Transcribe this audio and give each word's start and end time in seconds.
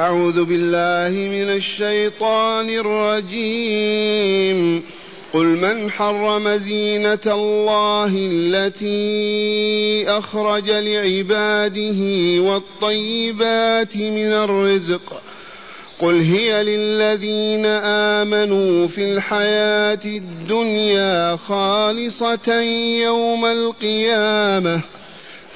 أعوذ 0.00 0.44
بالله 0.44 1.28
من 1.28 1.50
الشيطان 1.50 2.70
الرجيم. 2.70 4.82
قل 5.32 5.46
من 5.46 5.90
حرم 5.90 6.56
زينة 6.56 7.26
الله 7.26 8.12
التي 8.16 10.08
أخرج 10.08 10.70
لعباده 10.70 12.00
والطيبات 12.42 13.96
من 13.96 14.32
الرزق؟ 14.32 15.22
قل 15.98 16.20
هي 16.20 16.62
للذين 16.62 17.66
آمنوا 18.16 18.86
في 18.86 19.12
الحياة 19.12 20.04
الدنيا 20.04 21.36
خالصة 21.36 22.60
يوم 23.02 23.46
القيامة. 23.46 24.80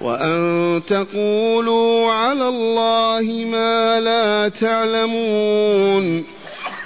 وأن 0.00 0.82
تقولوا 0.86 2.12
على 2.12 2.48
الله 2.48 3.44
ما 3.50 4.00
لا 4.00 4.48
تعلمون 4.48 6.24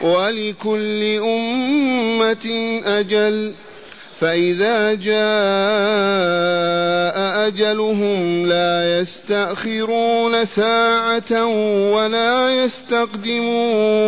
ولكل 0.00 1.04
أمة 1.22 2.80
أجل 2.84 3.54
فإذا 4.20 4.94
جاء 4.94 5.20
أجلهم 7.46 8.46
لا 8.46 9.00
يستأخرون 9.00 10.44
ساعة 10.44 11.46
ولا 11.94 12.64
يستقدمون 12.64 14.00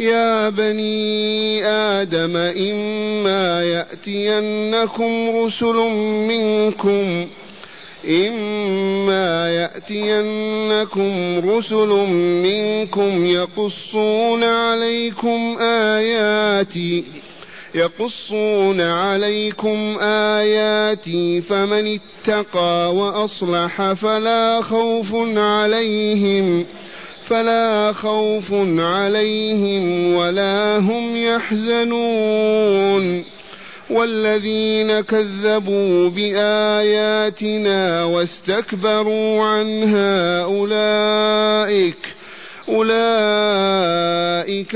يا 0.00 0.48
بني 0.48 1.64
آدم 1.66 2.36
إما 2.36 3.64
يأتينكم 3.64 5.36
رسل 5.36 5.76
منكم 6.28 7.26
إما 8.10 9.50
يأتينكم 9.54 11.38
رسل 11.50 11.88
منكم 12.42 13.26
يقصون 13.26 14.44
عليكم 14.44 15.56
آياتي 15.60 17.04
يقصون 17.74 18.80
عليكم 18.80 19.98
آياتي 20.00 21.40
فمن 21.40 21.98
اتقى 21.98 22.94
وأصلح 22.94 23.92
فلا 23.92 24.60
خوف 24.62 25.14
عليهم 25.36 26.66
فلا 27.24 27.92
خوف 27.92 28.52
عليهم 28.78 30.14
ولا 30.14 30.78
هم 30.78 31.16
يحزنون. 31.16 32.62
والذين 33.92 35.00
كذبوا 35.00 36.08
بآياتنا 36.10 38.04
واستكبروا 38.04 39.44
عنها 39.44 40.42
أولئك 40.42 41.96
أولئك 42.68 43.96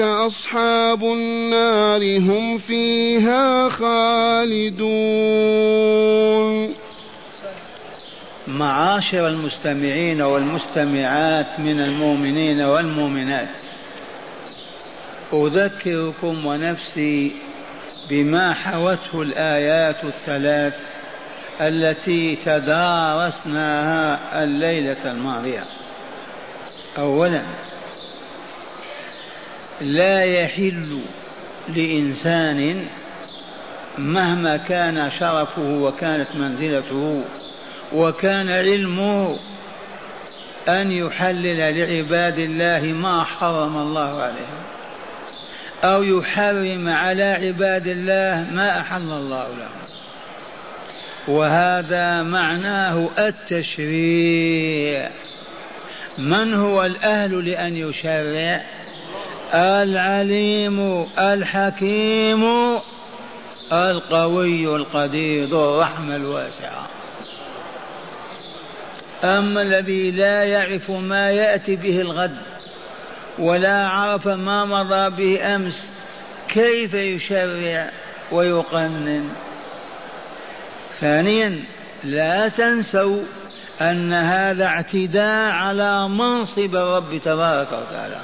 أصحاب 0.01 1.05
النار 1.05 2.19
هم 2.19 2.59
فيها 2.59 3.69
خالدون. 3.69 4.77
معاشر 8.49 9.29
المستمعين 9.29 10.23
والمستمعات 10.23 11.61
من 11.61 11.81
المؤمنين 11.81 12.61
والمؤمنات. 12.61 13.59
أذكركم 15.33 16.47
ونفسي 16.47 17.33
بما 18.11 18.55
حوته 18.55 19.23
الآيات 19.23 20.05
الثلاث 20.05 20.81
التي 21.61 22.37
تدارسناها 22.37 24.19
الليلة 24.45 25.05
الماضية. 25.05 25.65
أولا 26.99 27.43
لا 29.81 30.25
يحل 30.25 31.03
لإنسان 31.69 32.87
مهما 33.99 34.57
كان 34.57 35.11
شرفه 35.11 35.63
وكانت 35.63 36.37
منزلته 36.37 37.23
وكان 37.93 38.51
علمه 38.51 39.39
أن 40.69 40.93
يحلل 40.93 41.79
لعباد 41.79 42.39
الله 42.39 42.93
ما 42.93 43.25
حرم 43.25 43.79
الله 43.79 44.23
عليهم. 44.23 44.76
أو 45.87 46.03
يحرم 46.03 46.89
على 46.89 47.23
عباد 47.23 47.87
الله 47.87 48.47
ما 48.53 48.81
أحل 48.81 49.03
الله 49.03 49.49
لهم 49.49 49.87
وهذا 51.29 52.23
معناه 52.23 53.11
التشريع. 53.19 55.11
من 56.19 56.55
هو 56.55 56.85
الأهل 56.85 57.51
لأن 57.51 57.77
يشرع؟ 57.77 58.65
العليم 59.55 61.07
الحكيم 61.19 62.45
القوي 63.73 64.77
القدير 64.77 65.49
ذو 65.49 65.75
الرحمة 65.75 66.17
الواسعة. 66.17 66.89
أما 69.25 69.63
الذي 69.63 70.11
لا 70.11 70.45
يعرف 70.45 70.91
ما 70.91 71.31
يأتي 71.31 71.77
به 71.77 72.01
الغد 72.01 72.56
ولا 73.39 73.89
عرف 73.89 74.29
ما 74.29 74.65
مضى 74.65 75.11
به 75.11 75.55
أمس 75.57 75.93
كيف 76.49 76.95
يشرع 76.95 77.91
ويقنن؟ 78.33 79.29
ثانيا 81.01 81.65
لا 82.05 82.49
تنسوا 82.49 83.23
أن 83.81 84.13
هذا 84.13 84.65
اعتداء 84.65 85.53
على 85.53 86.09
منصب 86.09 86.77
الرب 86.77 87.21
تبارك 87.25 87.69
وتعالى. 87.73 88.21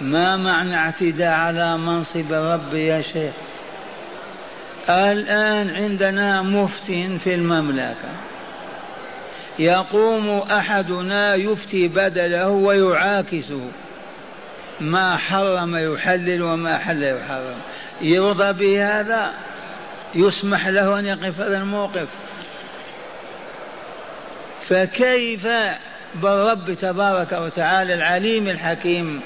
ما 0.00 0.36
معنى 0.36 0.76
اعتداء 0.76 1.32
على 1.32 1.78
منصب 1.78 2.32
الرب 2.32 2.74
يا 2.74 3.02
شيخ؟ 3.02 3.34
الآن 4.88 5.70
عندنا 5.76 6.42
مفت 6.42 6.84
في 7.24 7.34
المملكة. 7.34 8.29
يقوم 9.60 10.38
أحدنا 10.38 11.34
يفتي 11.34 11.88
بدله 11.88 12.48
ويعاكسه. 12.48 13.68
ما 14.80 15.16
حرم 15.16 15.76
يحلل 15.76 16.42
وما 16.42 16.78
حل 16.78 17.02
يحرم. 17.02 17.58
يرضى 18.00 18.52
بهذا؟ 18.52 19.32
يسمح 20.14 20.66
له 20.66 20.98
أن 20.98 21.06
يقف 21.06 21.40
هذا 21.40 21.58
الموقف. 21.58 22.08
فكيف 24.68 25.48
بالرب 26.14 26.72
تبارك 26.72 27.32
وتعالى 27.32 27.94
العليم 27.94 28.48
الحكيم 28.48 29.20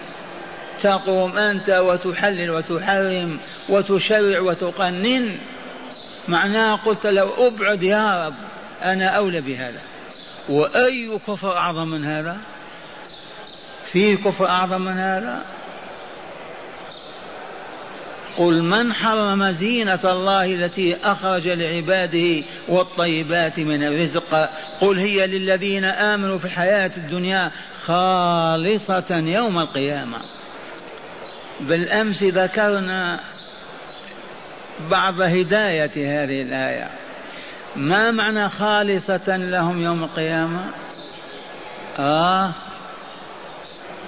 تقوم 0.82 1.38
أنت 1.38 1.70
وتحلل 1.70 2.50
وتحرم 2.50 3.38
وتشرع 3.68 4.40
وتقنن؟ 4.40 5.38
معناه 6.28 6.76
قلت 6.76 7.06
له 7.06 7.46
أبعد 7.46 7.82
يا 7.82 8.26
رب 8.26 8.34
أنا 8.84 9.06
أولى 9.06 9.40
بهذا. 9.40 9.93
وأي 10.48 11.18
كفر 11.26 11.56
أعظم 11.56 11.88
من 11.88 12.04
هذا؟ 12.04 12.36
فيه 13.92 14.16
كفر 14.16 14.48
أعظم 14.48 14.80
من 14.80 14.98
هذا؟ 14.98 15.44
قل 18.38 18.62
من 18.62 18.92
حرم 18.92 19.50
زينة 19.50 20.00
الله 20.04 20.44
التي 20.44 20.96
أخرج 21.04 21.48
لعباده 21.48 22.42
والطيبات 22.68 23.58
من 23.58 23.82
الرزق 23.82 24.50
قل 24.80 24.98
هي 24.98 25.26
للذين 25.26 25.84
آمنوا 25.84 26.38
في 26.38 26.44
الحياة 26.44 26.90
الدنيا 26.96 27.50
خالصة 27.82 29.22
يوم 29.26 29.58
القيامة. 29.58 30.18
بالأمس 31.60 32.22
ذكرنا 32.22 33.20
بعض 34.90 35.20
هداية 35.20 36.22
هذه 36.22 36.42
الآية. 36.42 37.03
ما 37.76 38.10
معنى 38.10 38.48
خالصة 38.48 39.36
لهم 39.36 39.82
يوم 39.82 40.04
القيامة؟ 40.04 40.70
آه. 41.98 42.52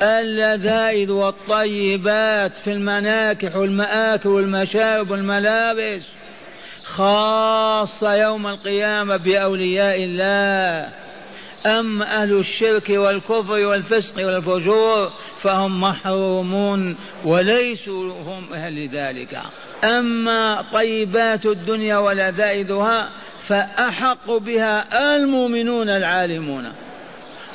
اللذائذ 0.03 1.11
والطيبات 1.11 2.57
في 2.57 2.73
المناكح 2.73 3.57
والمآكل 3.57 4.29
والمشارب 4.29 5.11
والملابس 5.11 6.03
خاصة 6.85 8.15
يوم 8.15 8.47
القيامة 8.47 9.17
بأولياء 9.17 10.05
الله. 10.05 11.06
أما 11.67 12.23
أهل 12.23 12.33
الشرك 12.33 12.91
والكفر 12.91 13.53
والفسق 13.53 14.17
والفجور 14.27 15.11
فهم 15.39 15.81
محرومون 15.81 16.97
وليسوا 17.25 18.13
هم 18.13 18.53
أهل 18.55 18.89
ذلك. 18.89 19.41
أما 19.85 20.65
طيبات 20.73 21.47
الدنيا 21.47 21.97
ولذائذها 21.99 23.11
فأحق 23.41 24.31
بها 24.31 25.15
المؤمنون 25.17 25.89
العالمون. 25.89 26.73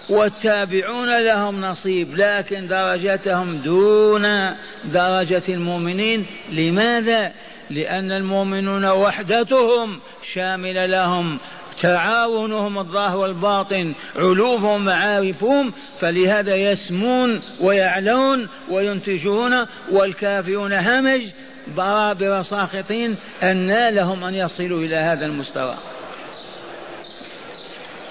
والتابعون 0.09 1.17
لهم 1.17 1.61
نصيب 1.61 2.15
لكن 2.15 2.67
درجتهم 2.67 3.57
دون 3.57 4.55
درجة 4.85 5.43
المؤمنين. 5.49 6.25
لماذا؟ 6.51 7.31
لأن 7.69 8.11
المؤمنون 8.11 8.85
وحدتهم 8.85 9.99
شاملة 10.33 10.85
لهم. 10.85 11.39
تعاونهم 11.79 12.77
الظاهر 12.79 13.17
والباطن 13.17 13.93
علومهم 14.15 14.85
معارفهم 14.85 15.73
فلهذا 15.99 16.55
يسمون 16.55 17.41
ويعلون 17.61 18.47
وينتجون 18.69 19.65
والكافرون 19.91 20.73
همج 20.73 21.21
برابر 21.77 22.41
ساخطين 22.41 23.15
أن 23.43 23.89
لهم 23.89 24.23
أن 24.23 24.33
يصلوا 24.33 24.79
إلى 24.79 24.95
هذا 24.95 25.25
المستوى. 25.25 25.75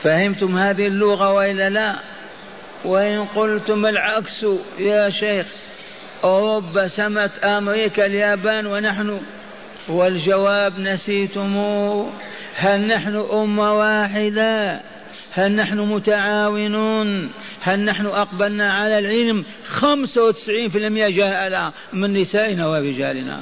فهمتم 0.02 0.58
هذه 0.58 0.86
اللغة 0.86 1.32
وإلا 1.32 1.70
لا؟ 1.70 1.96
وإن 2.84 3.24
قلتم 3.24 3.86
العكس 3.86 4.46
يا 4.78 5.10
شيخ 5.10 5.46
أوروبا 6.24 6.88
سمت 6.88 7.44
أمريكا 7.44 8.06
اليابان 8.06 8.66
ونحن 8.66 9.20
والجواب 9.88 10.80
نسيتموه. 10.80 12.10
هل 12.56 12.80
نحن 12.80 13.16
أمة 13.32 13.78
واحدة؟ 13.78 14.80
هل 15.32 15.52
نحن 15.52 15.78
متعاونون؟ 15.78 17.30
هل 17.60 17.80
نحن 17.80 18.06
أقبلنا 18.06 18.72
على 18.72 18.98
العلم؟ 18.98 19.44
خمسة 19.64 20.24
وتسعين 20.24 20.68
في 20.68 20.78
المئة 20.78 21.08
جهلة 21.08 21.72
من 21.92 22.12
نسائنا 22.12 22.66
ورجالنا. 22.66 23.40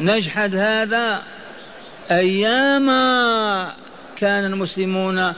نجحد 0.00 0.54
هذا 0.54 1.22
أيام 2.10 2.86
كان 4.18 4.44
المسلمون 4.44 5.32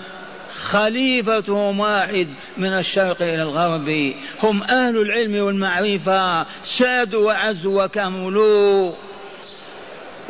خليفتهم 0.62 1.81
واحد 1.81 2.29
من 2.56 2.73
الشرق 2.73 3.23
إلى 3.23 3.43
الغرب. 3.43 4.15
هم 4.43 4.62
أهل 4.62 4.97
العلم 4.97 5.45
والمعرفة 5.45 6.47
سادوا 6.65 7.27
وعزوا 7.27 7.85
وكملوا. 7.85 8.93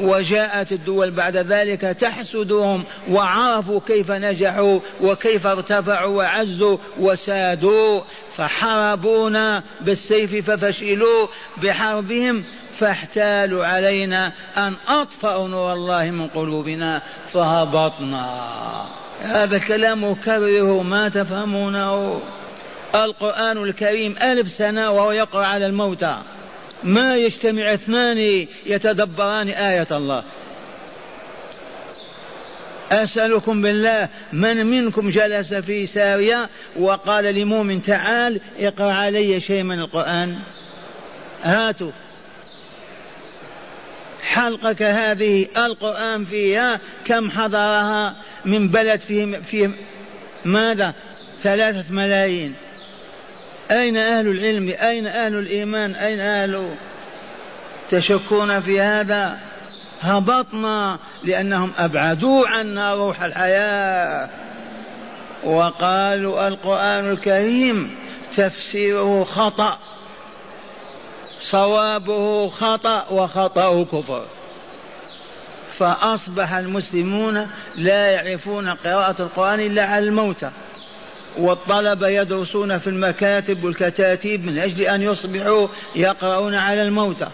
وجاءت 0.00 0.72
الدول 0.72 1.10
بعد 1.10 1.36
ذلك 1.36 1.80
تحسدهم 1.80 2.84
وعرفوا 3.10 3.80
كيف 3.86 4.10
نجحوا 4.10 4.80
وكيف 5.00 5.46
ارتفعوا 5.46 6.16
وعزوا 6.16 6.78
وسادوا 6.98 8.00
فحاربونا 8.36 9.62
بالسيف 9.80 10.50
ففشلوا 10.50 11.26
بحربهم 11.62 12.44
فاحتالوا 12.78 13.66
علينا 13.66 14.32
أن 14.56 14.74
أطفأوا 14.88 15.48
نور 15.48 15.72
الله 15.72 16.04
من 16.04 16.28
قلوبنا 16.28 17.02
فهبطنا. 17.32 18.86
هذا 19.22 19.56
الكلام 19.56 20.04
أكرره 20.04 20.82
ما 20.82 21.08
تفهمونه. 21.08 22.20
القرآن 22.94 23.58
الكريم 23.58 24.14
ألف 24.22 24.52
سنة 24.52 24.90
وهو 24.90 25.12
يقرأ 25.12 25.46
على 25.46 25.66
الموتى. 25.66 26.22
ما 26.84 27.16
يجتمع 27.16 27.74
اثنان 27.74 28.46
يتدبران 28.66 29.48
آية 29.48 29.86
الله. 29.90 30.24
أسألكم 32.92 33.62
بالله 33.62 34.08
من 34.32 34.66
منكم 34.66 35.10
جلس 35.10 35.54
في 35.54 35.86
سارية 35.86 36.48
وقال 36.76 37.24
لمؤمن 37.24 37.82
تعال 37.82 38.40
اقرأ 38.58 38.92
علي 38.92 39.40
شيء 39.40 39.62
من 39.62 39.78
القرآن؟ 39.78 40.38
هاتوا. 41.42 41.90
حلقك 44.22 44.82
هذه 44.82 45.46
القرآن 45.56 46.24
فيها 46.24 46.80
كم 47.04 47.30
حضرها 47.30 48.16
من 48.44 48.68
بلد 48.68 49.00
فيه, 49.00 49.38
فيه 49.38 49.70
ماذا؟ 50.44 50.94
ثلاثة 51.42 51.94
ملايين. 51.94 52.54
أين 53.70 53.96
أهل 53.96 54.28
العلم؟ 54.28 54.74
أين 54.80 55.06
أهل 55.06 55.34
الإيمان؟ 55.34 55.94
أين 55.94 56.20
أهل 56.20 56.74
تشكون 57.90 58.60
في 58.60 58.80
هذا؟ 58.80 59.38
هبطنا 60.00 60.98
لأنهم 61.24 61.72
أبعدوا 61.78 62.48
عنا 62.48 62.94
روح 62.94 63.22
الحياة. 63.22 64.28
وقالوا 65.44 66.48
القرآن 66.48 67.10
الكريم 67.10 67.96
تفسيره 68.36 69.24
خطأ 69.24 69.78
صوابه 71.40 72.48
خطأ 72.48 73.06
وخطأه 73.10 73.84
كفر. 73.84 74.26
فأصبح 75.78 76.52
المسلمون 76.52 77.48
لا 77.76 78.06
يعرفون 78.06 78.68
قراءة 78.68 79.22
القرآن 79.22 79.60
إلا 79.60 79.84
على 79.84 80.04
الموتى. 80.04 80.50
والطلبة 81.38 82.08
يدرسون 82.08 82.78
في 82.78 82.86
المكاتب 82.86 83.64
والكتاتيب 83.64 84.44
من 84.44 84.58
أجل 84.58 84.82
أن 84.82 85.02
يصبحوا 85.02 85.68
يقرؤون 85.96 86.54
على 86.54 86.82
الموتى. 86.82 87.28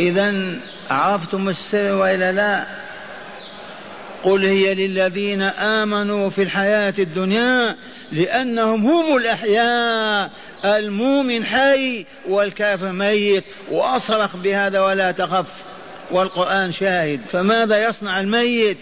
إذا 0.00 0.34
عرفتم 0.90 1.48
السر 1.48 1.92
وإلا 1.92 2.32
لا؟ 2.32 2.66
قل 4.24 4.44
هي 4.44 4.74
للذين 4.74 5.42
آمنوا 5.42 6.30
في 6.30 6.42
الحياة 6.42 6.94
الدنيا 6.98 7.76
لأنهم 8.12 8.86
هم 8.86 9.16
الأحياء 9.16 10.30
المؤمن 10.64 11.44
حي 11.44 12.06
والكافر 12.28 12.92
ميت 12.92 13.44
وأصرخ 13.70 14.36
بهذا 14.36 14.80
ولا 14.80 15.10
تخف. 15.10 15.52
والقرآن 16.10 16.72
شاهد. 16.72 17.20
فماذا 17.32 17.88
يصنع 17.88 18.20
الميت؟ 18.20 18.78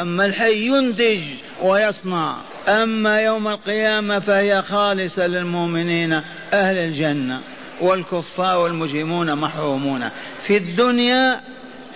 أما 0.00 0.26
الحي 0.26 0.66
ينتج 0.66 1.20
ويصنع. 1.62 2.36
أما 2.68 3.18
يوم 3.18 3.48
القيامة 3.48 4.18
فهي 4.18 4.62
خالصة 4.62 5.26
للمؤمنين 5.26 6.12
أهل 6.52 6.78
الجنة. 6.78 7.40
والكفار 7.80 8.58
والمجرمون 8.58 9.34
محرومون. 9.34 10.08
في 10.42 10.56
الدنيا 10.56 11.40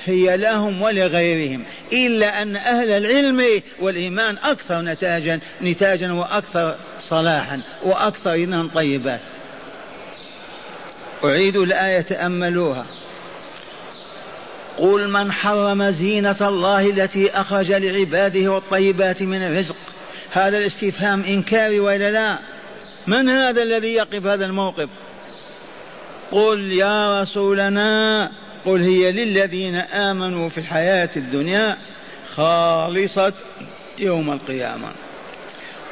هي 0.05 0.37
لهم 0.37 0.83
ولغيرهم. 0.83 1.65
إلا 1.93 2.43
أن 2.43 2.57
أهل 2.57 2.91
العلم 2.91 3.63
والإيمان 3.81 4.37
أكثر 4.45 4.81
نتاجا 4.81 5.41
نتاجا 5.63 6.13
وأكثر 6.13 6.77
صلاحا 7.01 7.61
وأكثر 7.83 8.35
إذن 8.35 8.69
طيبات. 8.69 9.21
أعيد 11.25 11.57
الآية 11.57 12.01
تأملوها. 12.01 12.87
قل 14.79 15.11
من 15.11 15.33
حرم 15.33 15.91
زينة 15.91 16.37
الله 16.41 16.91
التي 16.91 17.31
أخرج 17.31 17.73
لعباده 17.73 18.49
والطيبات 18.49 19.23
من 19.23 19.43
الرزق؟ 19.43 19.77
هذا 20.33 20.59
الاستفهام 20.59 21.23
إنكاري 21.23 21.81
وإلا 21.81 22.11
لا؟ 22.11 22.39
من 23.07 23.29
هذا 23.29 23.63
الذي 23.63 23.95
يقف 23.95 24.27
هذا 24.27 24.47
الموقف؟ 24.47 24.89
قل 26.33 26.73
يا 26.73 27.23
رسولنا 27.23 28.31
قل 28.67 28.83
هي 28.83 29.13
للذين 29.13 29.77
آمنوا 29.77 30.49
في 30.49 30.59
الحياة 30.59 31.11
الدنيا 31.17 31.77
خالصة 32.35 33.33
يوم 33.99 34.33
القيامة. 34.33 34.89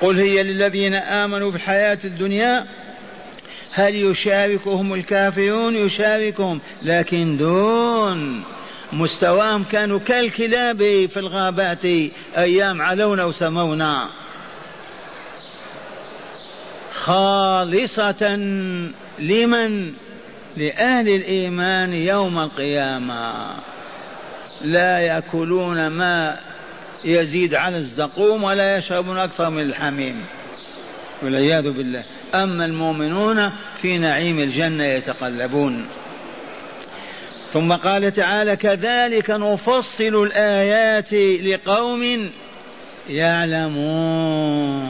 قل 0.01 0.19
هي 0.19 0.43
للذين 0.43 0.95
آمنوا 0.95 1.51
في 1.51 1.57
الحياة 1.57 1.99
الدنيا 2.05 2.67
هل 3.73 3.95
يشاركهم 3.95 4.95
الكافرون؟ 4.95 5.77
يشاركهم 5.77 6.61
لكن 6.83 7.37
دون 7.37 8.45
مستواهم 8.93 9.65
كانوا 9.65 9.99
كالكلاب 9.99 10.79
في 11.07 11.17
الغابات 11.17 11.85
أيام 12.37 12.83
علونا 12.83 13.25
وسمونا. 13.25 14.09
خالصة 16.93 18.37
لمن؟ 19.19 19.93
لأهل 20.57 21.09
الإيمان 21.09 21.95
يوم 21.95 22.39
القيامة. 22.39 23.35
لا 24.61 24.99
يأكلون 24.99 25.87
ما 25.87 26.39
يزيد 27.05 27.55
على 27.55 27.77
الزقوم 27.77 28.45
ولا 28.45 28.77
يشربون 28.77 29.19
أكثر 29.19 29.51
من 29.51 29.63
الحميم. 29.63 30.25
والعياذ 31.23 31.63
بالله. 31.63 32.05
أما 32.35 32.65
المؤمنون 32.65 33.53
في 33.83 33.99
نعيم 33.99 34.39
الجنة 34.39 34.85
يتقلبون. 34.85 35.87
ثم 37.53 37.73
قال 37.73 38.13
تعالى 38.13 38.57
كذلك 38.57 39.31
نفصل 39.31 40.23
الآيات 40.23 41.15
لقوم 41.45 42.31
يعلمون. 43.09 44.89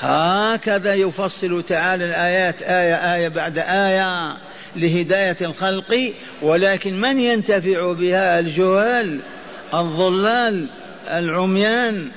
هكذا 0.00 0.94
يفصل 0.94 1.62
تعالى 1.62 2.04
الآيات 2.04 2.62
آية 2.62 3.14
آية 3.14 3.28
بعد 3.28 3.58
آية 3.58 4.36
لهداية 4.76 5.36
الخلق 5.40 6.12
ولكن 6.42 7.00
من 7.00 7.20
ينتفع 7.20 7.92
بها؟ 7.92 8.38
الجهال 8.38 9.20
الضلال 9.74 10.66
العميان. 11.10 12.08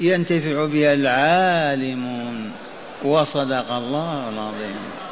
ينتفع 0.00 0.66
بها 0.66 0.94
العالمون. 0.94 2.52
وصدق 3.04 3.72
الله 3.72 4.28
العظيم. 4.28 5.03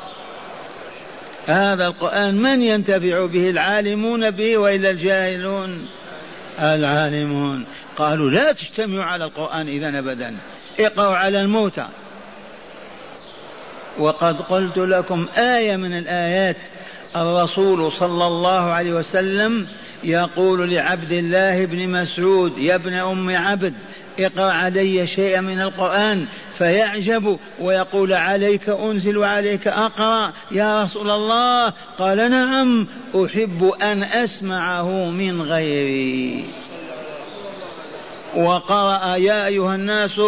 هذا 1.47 1.87
القرآن 1.87 2.35
من 2.35 2.63
ينتفع 2.63 3.27
به 3.27 3.51
العالمون 3.51 4.31
به 4.31 4.57
وإلا 4.57 4.91
الجاهلون؟ 4.91 5.89
العالمون. 6.61 7.65
قالوا 7.97 8.31
لا 8.31 8.53
تجتمعوا 8.53 9.05
على 9.05 9.25
القرآن 9.25 9.69
إذا 9.69 9.99
أبدا. 9.99 10.37
اقرأوا 10.81 11.17
على 11.17 11.41
الموتى 11.41 11.87
وقد 13.99 14.41
قلت 14.41 14.79
لكم 14.79 15.27
آية 15.37 15.77
من 15.77 15.99
الآيات. 15.99 16.57
الرسول 17.17 17.93
صلى 17.93 18.27
الله 18.27 18.71
عليه 18.71 18.93
وسلم 18.93 19.67
يقول 20.05 20.75
لعبد 20.75 21.13
الله 21.13 21.65
بن 21.65 21.89
مسعود 21.89 22.59
يا 22.59 22.75
ابن 22.75 22.95
أم 22.95 23.37
عبد 23.37 23.75
اقرأ 24.21 24.53
علي 24.53 25.07
شيئا 25.07 25.41
من 25.41 25.61
القرآن. 25.61 26.27
فيعجب 26.62 27.38
ويقول 27.61 28.12
عليك 28.12 28.69
أنزل 28.69 29.19
وعليك 29.19 29.69
أقرأ 29.69 30.33
يا 30.50 30.85
رسول 30.85 31.11
الله؟ 31.11 31.73
قال 31.99 32.31
نعم 32.31 32.87
أحب 33.14 33.73
أن 33.83 34.04
أسمعه 34.04 35.11
من 35.11 35.42
غيري. 35.42 36.45
وقرأ 38.37 39.16
يا 39.16 39.47
أيها 39.47 39.75
الناس 39.75 40.19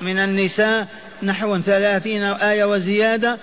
من 0.00 0.18
النساء 0.18 0.86
نحو 1.22 1.58
ثلاثين 1.58 2.22
آية 2.22 2.64
وزيادة 2.64 3.38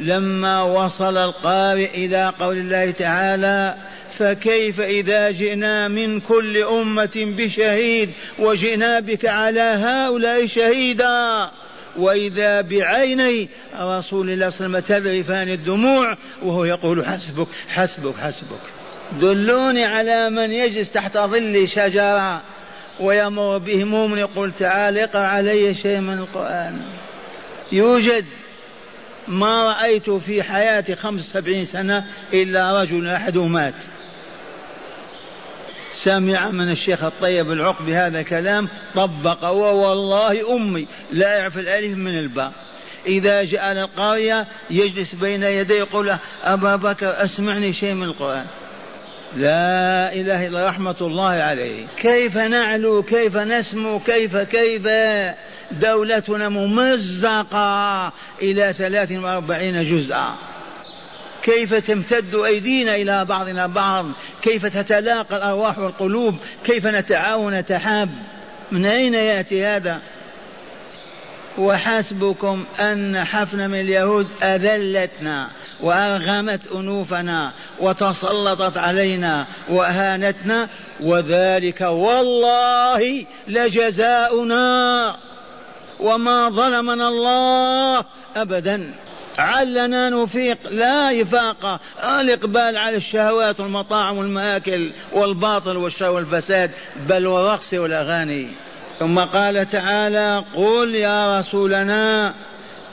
لما 0.00 0.62
وصل 0.62 1.16
القارئ 1.16 1.94
إلى 1.94 2.32
قول 2.40 2.58
الله 2.58 2.90
تعالى 2.90 3.74
فكيف 4.18 4.80
إذا 4.80 5.30
جئنا 5.30 5.88
من 5.88 6.20
كل 6.20 6.56
أمة 6.62 7.34
بشهيد 7.38 8.10
وجئنا 8.38 9.00
بك 9.00 9.26
على 9.26 9.60
هؤلاء 9.60 10.46
شهيدا؟ 10.46 11.50
وإذا 11.98 12.60
بعيني 12.60 13.48
رسول 13.80 14.30
الله 14.30 14.50
صلى 14.50 14.66
الله 14.66 14.78
عليه 14.78 14.86
وسلم 14.86 14.98
تذرفان 14.98 15.48
الدموع 15.48 16.16
وهو 16.42 16.64
يقول 16.64 17.06
حسبك 17.06 17.46
حسبك 17.68 18.16
حسبك. 18.16 18.60
دلوني 19.20 19.84
على 19.84 20.30
من 20.30 20.52
يجلس 20.52 20.92
تحت 20.92 21.18
ظل 21.18 21.68
شجرة 21.68 22.42
ويمر 23.00 23.58
به 23.58 23.84
مؤمن 23.84 24.18
يقول 24.18 24.52
تعال 24.52 24.98
اقرأ 24.98 25.20
علي 25.20 25.74
شيء 25.74 26.00
من 26.00 26.18
القرآن. 26.18 26.82
يوجد 27.72 28.24
ما 29.28 29.68
رأيت 29.68 30.10
في 30.10 30.42
حياتي 30.42 30.94
خمس 30.96 31.24
سبعين 31.24 31.64
سنة 31.64 32.06
إلا 32.32 32.82
رجل 32.82 33.08
أحد 33.08 33.38
مات. 33.38 33.74
سمع 35.96 36.50
من 36.50 36.70
الشيخ 36.70 37.04
الطيب 37.04 37.52
العقبي 37.52 37.96
هذا 37.96 38.20
الكلام 38.20 38.68
طبق 38.94 39.44
ووالله 39.44 40.56
أمي 40.56 40.86
لا 41.12 41.38
يعرف 41.38 41.58
الألف 41.58 41.98
من 41.98 42.18
الباء. 42.18 42.52
إذا 43.06 43.44
جاء 43.44 43.72
القرية 43.72 44.46
يجلس 44.70 45.14
بين 45.14 45.42
يديه 45.42 45.78
يقول 45.78 46.16
أبا 46.44 46.76
بكر 46.76 47.24
أسمعني 47.24 47.72
شيء 47.72 47.94
من 47.94 48.02
القرآن. 48.02 48.46
لا 49.36 50.12
إله 50.12 50.46
إلا 50.46 50.68
رحمة 50.68 50.96
الله 51.00 51.30
عليه. 51.30 51.86
كيف 51.96 52.38
نعلو؟ 52.38 53.02
كيف 53.02 53.36
نسمو؟ 53.36 54.00
كيف؟ 54.00 54.36
كيف؟ 54.36 54.88
دولتنا 55.72 56.48
ممزقة 56.48 58.12
إلى 58.42 58.72
ثلاث 58.72 59.12
وأربعين 59.12 59.84
جزءا. 59.84 60.34
كيف 61.42 61.74
تمتد 61.74 62.34
أيدينا 62.34 62.94
إلى 62.94 63.24
بعضنا 63.24 63.66
بعض؟ 63.66 64.06
كيف 64.42 64.66
تتلاقى 64.66 65.36
الأرواح 65.36 65.78
والقلوب؟ 65.78 66.34
كيف 66.64 66.86
نتعاون 66.86 67.54
نتحاب؟ 67.54 68.10
من 68.72 68.86
أين 68.86 69.14
يأتي 69.14 69.64
هذا؟ 69.64 70.00
وحسبكم 71.58 72.64
أن 72.80 73.24
حفنة 73.24 73.66
من 73.66 73.80
اليهود 73.80 74.26
أذلتنا 74.42 75.50
وأرغمت 75.80 76.60
أنوفنا 76.74 77.52
وتسلطت 77.80 78.76
علينا 78.76 79.46
وأهانتنا 79.68 80.68
وذلك 81.00 81.80
والله 81.80 83.24
لجزاؤنا. 83.48 85.16
وما 86.00 86.48
ظلمنا 86.48 87.08
الله 87.08 88.04
أبدا. 88.36 88.94
علنا 89.38 90.08
نفيق 90.08 90.58
لا 90.70 91.22
إفاقة 91.22 91.80
الإقبال 92.20 92.76
على 92.76 92.96
الشهوات 92.96 93.60
والمطاعم 93.60 94.18
والمآكل 94.18 94.92
والباطل 95.12 95.76
والشر 95.76 96.10
والفساد 96.10 96.70
بل 97.08 97.26
والرقص 97.26 97.74
والأغاني. 97.74 98.48
ثم 98.98 99.18
قال 99.18 99.68
تعالى 99.68 100.44
قل 100.54 100.94
يا 100.94 101.38
رسولنا 101.40 102.34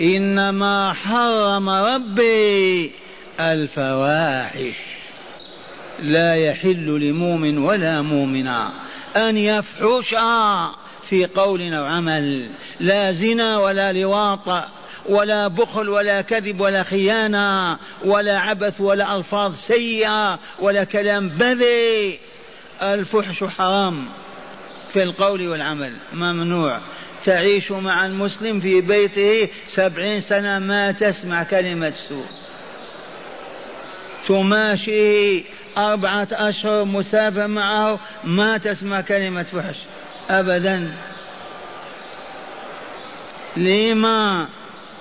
إنما 0.01 0.93
حرم 0.93 1.69
ربي 1.69 2.91
الفواحش. 3.39 4.75
لا 5.99 6.33
يحل 6.33 6.99
لمؤمن 6.99 7.57
ولا 7.57 8.01
مؤمنا 8.01 8.73
أن 9.15 9.37
يفحش 9.37 10.15
في 11.09 11.25
قول 11.25 11.73
أو 11.73 11.85
عمل. 11.85 12.49
لا 12.79 13.11
زنا 13.11 13.57
ولا 13.57 13.93
لواط 13.93 14.63
ولا 15.05 15.47
بخل 15.47 15.89
ولا 15.89 16.21
كذب 16.21 16.59
ولا 16.59 16.83
خيانة 16.83 17.77
ولا 18.05 18.39
عبث 18.39 18.81
ولا 18.81 19.15
ألفاظ 19.15 19.55
سيئة 19.55 20.39
ولا 20.59 20.83
كلام 20.83 21.29
بذي 21.29 22.19
الفحش 22.81 23.43
حرام 23.43 24.05
في 24.89 25.03
القول 25.03 25.47
والعمل. 25.47 25.93
ممنوع. 26.13 26.79
تعيش 27.23 27.71
مع 27.71 28.05
المسلم 28.05 28.59
في 28.59 28.81
بيته 28.81 29.49
سبعين 29.67 30.21
سنة 30.21 30.59
ما 30.59 30.91
تسمع 30.91 31.43
كلمة 31.43 31.93
سوء. 32.09 32.25
تماشيه 34.27 35.43
أربعة 35.77 36.27
أشهر 36.31 36.85
مسافر 36.85 37.47
معه 37.47 37.99
ما 38.23 38.57
تسمع 38.57 39.01
كلمة 39.01 39.43
فحش. 39.43 39.75
أبدا. 40.29 40.93
لما 43.57 44.47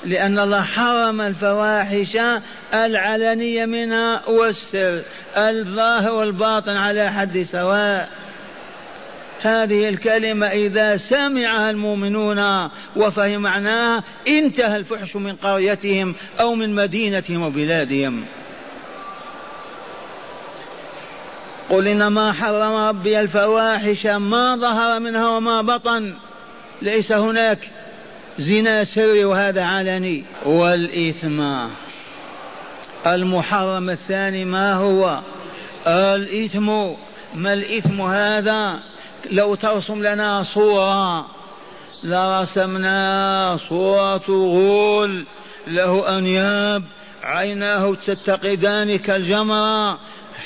لأن 0.04 0.38
الله 0.38 0.62
حرم 0.62 1.20
الفواحش 1.20 2.18
العلنية 2.74 3.66
منها 3.66 4.28
والسر 4.28 5.02
الظاهر 5.36 6.12
والباطن 6.12 6.76
على 6.76 7.12
حد 7.12 7.42
سواء. 7.42 8.10
هذه 9.42 9.88
الكلمة 9.88 10.46
إذا 10.46 10.96
سمعها 10.96 11.70
المؤمنون 11.70 12.68
وفهم 12.96 13.42
معناها 13.42 14.04
انتهى 14.28 14.76
الفحش 14.76 15.16
من 15.16 15.36
قريتهم 15.36 16.14
أو 16.40 16.54
من 16.54 16.74
مدينتهم 16.74 17.42
وبلادهم. 17.42 18.24
قل 21.70 21.88
إنما 21.88 22.32
حرم 22.32 22.74
ربي 22.76 23.20
الفواحش 23.20 24.06
ما 24.06 24.56
ظهر 24.56 25.00
منها 25.00 25.28
وما 25.28 25.62
بطن 25.62 26.14
ليس 26.82 27.12
هناك. 27.12 27.81
زنا 28.38 28.84
سري 28.84 29.24
وهذا 29.24 29.64
علني. 29.64 30.24
والإثم. 30.46 31.68
المحرم 33.06 33.90
الثاني 33.90 34.44
ما 34.44 34.74
هو؟ 34.74 35.20
الإثم. 35.86 36.68
ما 37.34 37.52
الإثم 37.52 38.00
هذا؟ 38.00 38.78
لو 39.30 39.54
ترسم 39.54 40.02
لنا 40.02 40.42
صورة. 40.42 41.26
لرسمنا 42.04 43.58
صورة 43.68 44.24
غول. 44.28 45.26
له 45.66 46.18
أنياب. 46.18 46.84
عيناه 47.22 47.94
تتقدان 48.06 48.98
كالجمرة. 48.98 49.98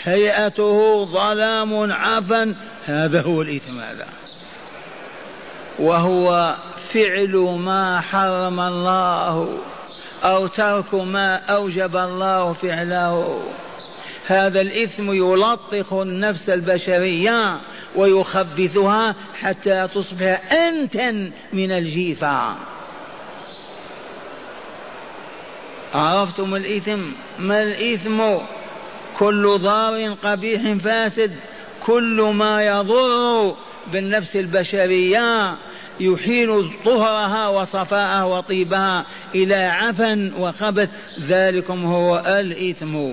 هيئته 0.05 1.05
ظلام 1.05 1.93
عفن. 1.93 2.55
هذا 2.85 3.23
هو 3.23 3.43
الإثم 3.43 3.81
هذا. 3.81 4.07
وهو 5.79 6.57
فعل 6.93 7.37
ما 7.65 8.01
حرم 8.01 8.61
الله 8.61 9.59
أو 10.25 10.47
ترك 10.47 10.95
ما 10.95 11.37
أوجب 11.37 11.97
الله 11.97 12.53
فعله. 12.53 13.43
هذا 14.27 14.61
الإثم 14.61 15.13
يلطخ 15.13 15.93
النفس 15.93 16.49
البشرية 16.51 17.61
ويخبثها 17.97 19.15
حتى 19.41 19.89
تصبح 19.95 20.53
أنتن 20.53 21.31
من 21.53 21.73
الجيفة. 21.73 22.57
عرفتم 25.95 26.55
الإثم؟ 26.55 27.01
ما 27.39 27.63
الإثم؟ 27.63 28.23
كل 29.19 29.59
ضار 29.59 30.17
قبيح 30.25 30.73
فاسد 30.73 31.37
كل 31.87 32.33
ما 32.35 32.67
يضر 32.67 33.55
بالنفس 33.93 34.37
البشرية. 34.37 35.57
يحيل 36.01 36.71
طهرها 36.85 37.49
وصفاءها 37.49 38.25
وطيبها 38.25 39.07
إلى 39.35 39.55
عفن 39.55 40.33
وخبث 40.39 40.89
ذلكم 41.21 41.85
هو 41.85 42.19
الإثم. 42.27 43.13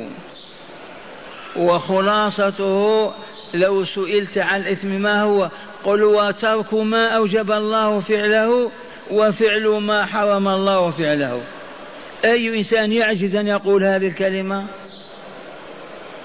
وخلاصته 1.55 3.11
لو 3.53 3.85
سئلت 3.85 4.37
عن 4.37 4.61
الإثم 4.61 4.87
ما 4.87 5.21
هو 5.21 5.49
قل 5.83 6.03
وترك 6.03 6.73
ما 6.73 7.07
أوجب 7.07 7.51
الله 7.51 7.99
فعله 7.99 8.71
وفعل 9.11 9.67
ما 9.67 10.05
حرم 10.05 10.47
الله 10.47 10.91
فعله. 10.91 11.41
أي 12.25 12.57
إنسان 12.57 12.91
يعجز 12.91 13.35
أن 13.35 13.47
يقول 13.47 13.83
هذه 13.83 14.07
الكلمة؟ 14.07 14.65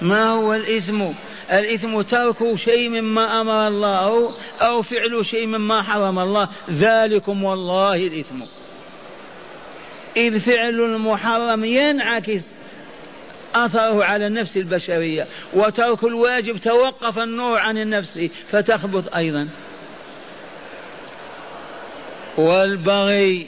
ما 0.01 0.31
هو 0.31 0.53
الإثم؟ 0.53 1.05
الإثم 1.51 2.01
ترك 2.01 2.55
شيء 2.55 2.89
مما 2.89 3.41
أمر 3.41 3.67
الله 3.67 4.35
أو 4.61 4.81
فعل 4.81 5.25
شيء 5.25 5.45
مما 5.45 5.81
حرم 5.81 6.19
الله. 6.19 6.49
ذلكم 6.69 7.43
والله 7.43 7.95
الإثم. 7.95 8.41
إذ 10.17 10.39
فعل 10.39 10.81
المحرم 10.81 11.65
ينعكس 11.65 12.55
أثره 13.55 14.03
على 14.03 14.27
النفس 14.27 14.57
البشرية 14.57 15.27
وترك 15.53 16.03
الواجب 16.03 16.57
توقف 16.57 17.19
النور 17.19 17.57
عن 17.59 17.77
النفس 17.77 18.27
فتخبط 18.47 19.15
أيضا. 19.15 19.49
والبغي 22.37 23.47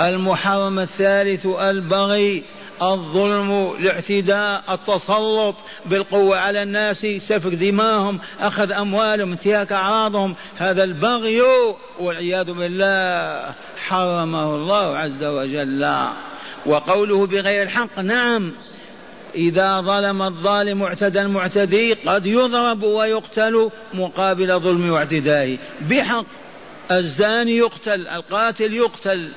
المحرم 0.00 0.78
الثالث 0.78 1.46
البغي 1.46 2.42
الظلم 2.82 3.72
الاعتداء 3.80 4.62
التسلط 4.68 5.56
بالقوة 5.86 6.38
على 6.38 6.62
الناس 6.62 7.06
سفك 7.18 7.54
دماهم 7.54 8.18
أخذ 8.40 8.72
أموالهم 8.72 9.32
انتهاك 9.32 9.72
أعراضهم. 9.72 10.34
هذا 10.56 10.84
البغي 10.84 11.42
والعياذ 12.00 12.52
بالله. 12.52 13.54
حرمه 13.88 14.54
الله 14.54 14.98
عز 14.98 15.24
وجل. 15.24 16.08
وقوله 16.66 17.26
بغير 17.26 17.62
الحق 17.62 17.98
نعم 17.98 18.52
إذا 19.34 19.80
ظلم 19.80 20.22
الظالم 20.22 20.82
اعتدى 20.82 21.20
المعتدي 21.20 21.92
قد 21.92 22.26
يضرب 22.26 22.82
ويقتل 22.82 23.70
مقابل 23.94 24.60
ظلم 24.60 24.90
واعتدائه. 24.90 25.58
بحق 25.80 26.26
الزاني 26.90 27.56
يقتل 27.56 28.08
القاتل 28.08 28.74
يقتل. 28.74 29.32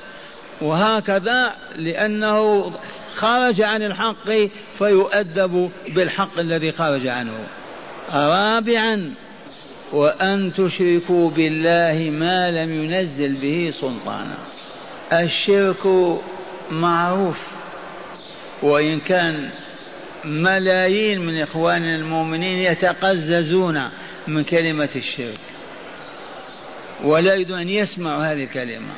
وهكذا 0.60 1.56
لأنه 1.76 2.72
خرج 3.14 3.60
عن 3.60 3.82
الحق 3.82 4.30
فيؤدب 4.78 5.70
بالحق 5.88 6.38
الذي 6.38 6.72
خرج 6.72 7.06
عنه. 7.06 7.32
رابعا 8.12 9.14
وأن 9.92 10.52
تشركوا 10.52 11.30
بالله 11.30 12.10
ما 12.10 12.50
لم 12.50 12.84
ينزل 12.84 13.40
به 13.40 13.72
سلطانا. 13.80 14.36
الشرك 15.12 15.86
معروف 16.70 17.38
وإن 18.62 19.00
كان 19.00 19.50
ملايين 20.24 21.20
من 21.20 21.42
إخواننا 21.42 21.96
المؤمنين 21.96 22.58
يتقززون 22.58 23.90
من 24.28 24.44
كلمة 24.44 24.88
الشرك. 24.96 25.40
ولا 27.04 27.34
يريدون 27.34 27.58
أن 27.58 27.68
يسمعوا 27.68 28.32
هذه 28.32 28.44
الكلمة. 28.44 28.94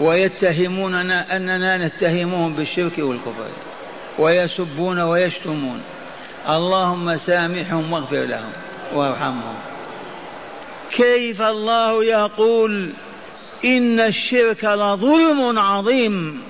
ويتهموننا 0.00 1.36
أننا 1.36 1.86
نتهمهم 1.86 2.52
بالشرك 2.54 2.98
والكفر 2.98 3.48
ويسبون 4.18 5.00
ويشتمون. 5.00 5.80
اللهم 6.48 7.16
سامحهم 7.16 7.92
واغفر 7.92 8.22
لهم 8.22 8.52
وارحمهم. 8.94 9.54
كيف 10.90 11.42
الله 11.42 12.04
يقول 12.04 12.92
إن 13.64 14.00
الشرك 14.00 14.64
لظلم 14.64 15.58
عظيم؟ 15.58 16.42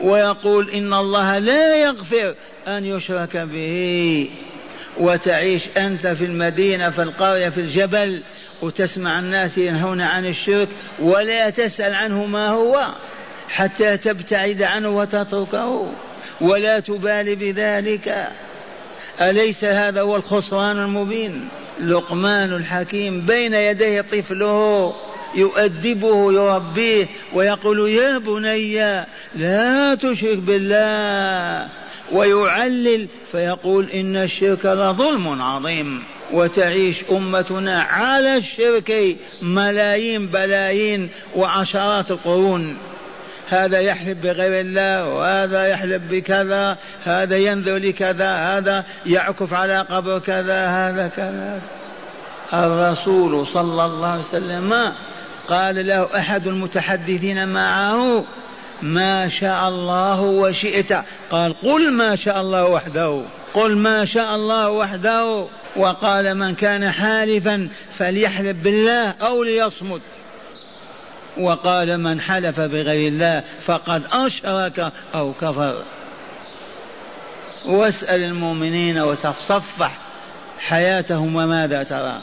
ويقول 0.00 0.70
إن 0.70 0.92
الله 0.92 1.38
لا 1.38 1.76
يغفر 1.76 2.34
أن 2.68 2.84
يشرك 2.84 3.36
به. 3.36 4.30
وتعيش 4.96 5.68
أنت 5.76 6.06
في 6.06 6.24
المدينة 6.24 6.90
في 6.90 7.02
القرية 7.02 7.48
في 7.48 7.60
الجبل 7.60 8.22
وتسمع 8.62 9.18
الناس 9.18 9.58
ينهون 9.58 10.00
عن 10.00 10.26
الشرك 10.26 10.68
ولا 10.98 11.50
تسأل 11.50 11.94
عنه 11.94 12.24
ما 12.24 12.48
هو 12.48 12.86
حتى 13.48 13.96
تبتعد 13.96 14.62
عنه 14.62 14.88
وتتركه 14.88 15.92
ولا 16.40 16.80
تبالي 16.80 17.34
بذلك. 17.34 18.28
أليس 19.20 19.64
هذا 19.64 20.00
هو 20.00 20.16
الخسران 20.16 20.78
المبين؟ 20.78 21.48
لقمان 21.80 22.52
الحكيم 22.52 23.26
بين 23.26 23.54
يديه 23.54 24.00
طفله 24.00 24.94
يؤدبه 25.34 26.32
يربيه 26.32 27.06
ويقول 27.34 27.92
يا 27.92 28.18
بني 28.18 29.04
لا 29.36 29.94
تشرك 29.94 30.38
بالله. 30.38 31.68
ويعلل 32.12 33.08
فيقول 33.32 33.90
إن 33.90 34.16
الشرك 34.16 34.66
لظلم 34.66 35.42
عظيم. 35.42 36.02
وتعيش 36.32 37.04
أمتنا 37.10 37.82
على 37.82 38.36
الشرك 38.36 39.16
ملايين 39.42 40.26
بلايين 40.26 41.08
وعشرات 41.36 42.10
القرون 42.10 42.76
هذا 43.48 43.80
يحلف 43.80 44.18
بغير 44.18 44.60
الله 44.60 45.04
وهذا 45.04 45.66
يحلف 45.66 46.02
بكذا 46.10 46.78
هذا 47.04 47.36
ينذر 47.36 47.76
لكذا 47.76 48.34
هذا 48.34 48.84
يعكف 49.06 49.54
على 49.54 49.86
قبر 49.90 50.18
كذا 50.18 50.66
هذا 50.66 51.08
كذا. 51.16 51.60
الرسول 52.52 53.46
صلى 53.46 53.84
الله 53.84 54.08
عليه 54.08 54.20
وسلم 54.20 54.94
قال 55.48 55.86
له 55.86 56.18
أحد 56.18 56.46
المتحدثين 56.46 57.48
معه 57.48 58.24
ما 58.82 59.28
شاء 59.28 59.68
الله 59.68 60.20
وشئت. 60.20 60.92
قال 61.30 61.60
قل 61.62 61.92
ما 61.92 62.16
شاء 62.16 62.40
الله 62.40 62.64
وحده. 62.64 63.22
قل 63.54 63.76
ما 63.76 64.04
شاء 64.04 64.34
الله 64.34 64.70
وحده. 64.70 65.46
وقال 65.76 66.34
من 66.34 66.54
كان 66.54 66.90
حالفا 66.90 67.68
فليحلف 67.98 68.56
بالله 68.56 69.10
أو 69.10 69.42
ليصمت. 69.42 70.00
وقال 71.38 72.00
من 72.00 72.20
حلف 72.20 72.60
بغير 72.60 73.08
الله 73.08 73.42
فقد 73.62 74.02
أشرك 74.12 74.92
أو 75.14 75.32
كفر. 75.32 75.82
واسأل 77.66 78.22
المؤمنين 78.22 78.98
وتصفح 78.98 79.98
حياتهم 80.58 81.36
وماذا 81.36 81.82
ترى. 81.82 82.22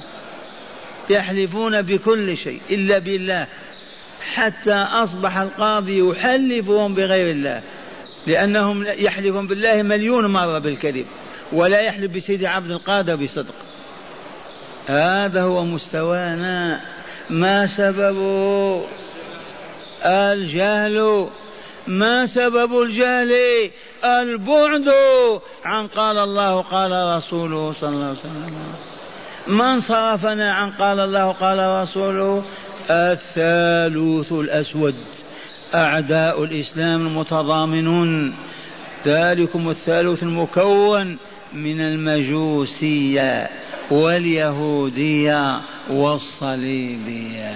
يحلفون 1.09 1.81
بكل 1.81 2.37
شيء 2.37 2.61
إلا 2.69 2.97
بالله. 2.97 3.47
حتى 4.33 4.73
أصبح 4.73 5.37
القاضي 5.37 6.09
يحلفهم 6.09 6.95
بغير 6.95 7.31
الله. 7.31 7.61
لأنهم 8.27 8.85
يحلفون 8.87 9.47
بالله 9.47 9.81
مليون 9.81 10.25
مرة 10.25 10.59
بالكذب 10.59 11.05
ولا 11.51 11.79
يحلف 11.79 12.15
بسيد 12.15 12.45
عبد 12.45 12.71
القادر 12.71 13.15
بصدق. 13.15 13.55
هذا 14.87 15.41
هو 15.41 15.63
مستوانا. 15.63 16.81
ما 17.29 17.67
سبب 17.67 18.17
الجهل؟ 20.05 21.27
ما 21.87 22.25
سبب 22.25 22.81
الجهل؟ 22.81 23.33
البعد 24.03 24.93
عن 25.65 25.87
قال 25.87 26.17
الله 26.17 26.61
قال 26.61 27.17
رسوله 27.17 27.71
صلى 27.71 27.89
الله 27.89 28.05
عليه 28.05 28.19
وسلم. 28.19 28.55
من 29.47 29.79
صرفنا 29.79 30.53
عن 30.53 30.71
قال 30.71 30.99
الله 30.99 31.31
قال 31.31 31.81
رسوله؟ 31.83 32.43
الثالوث 32.89 34.31
الأسود. 34.31 34.95
أعداء 35.75 36.43
الإسلام 36.43 37.07
المتضامنون. 37.07 38.35
ذلكم 39.05 39.69
الثالوث 39.69 40.23
المكون 40.23 41.17
من 41.53 41.81
المجوسية 41.81 43.49
واليهودية 43.91 45.61
والصليبية. 45.89 47.55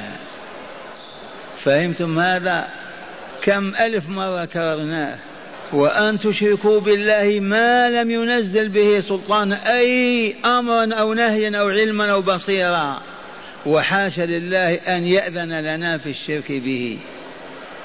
فهمتم 1.57 2.19
هذا؟ 2.19 2.67
كم 3.41 3.75
ألف 3.75 4.09
مرة 4.09 4.45
كررناه. 4.45 5.17
وأن 5.73 6.19
تشركوا 6.19 6.79
بالله 6.79 7.39
ما 7.39 7.89
لم 7.89 8.11
ينزل 8.11 8.69
به 8.69 8.99
سلطان 8.99 9.53
أي 9.53 10.35
أمرا 10.45 10.93
أو 10.93 11.13
نهيا 11.13 11.57
أو 11.59 11.69
علما 11.69 12.11
أو 12.11 12.21
بصيرا. 12.21 13.01
وحاشا 13.65 14.21
لله 14.21 14.73
أن 14.73 15.05
يأذن 15.05 15.59
لنا 15.59 15.97
في 15.97 16.09
الشرك 16.09 16.51
به. 16.51 16.99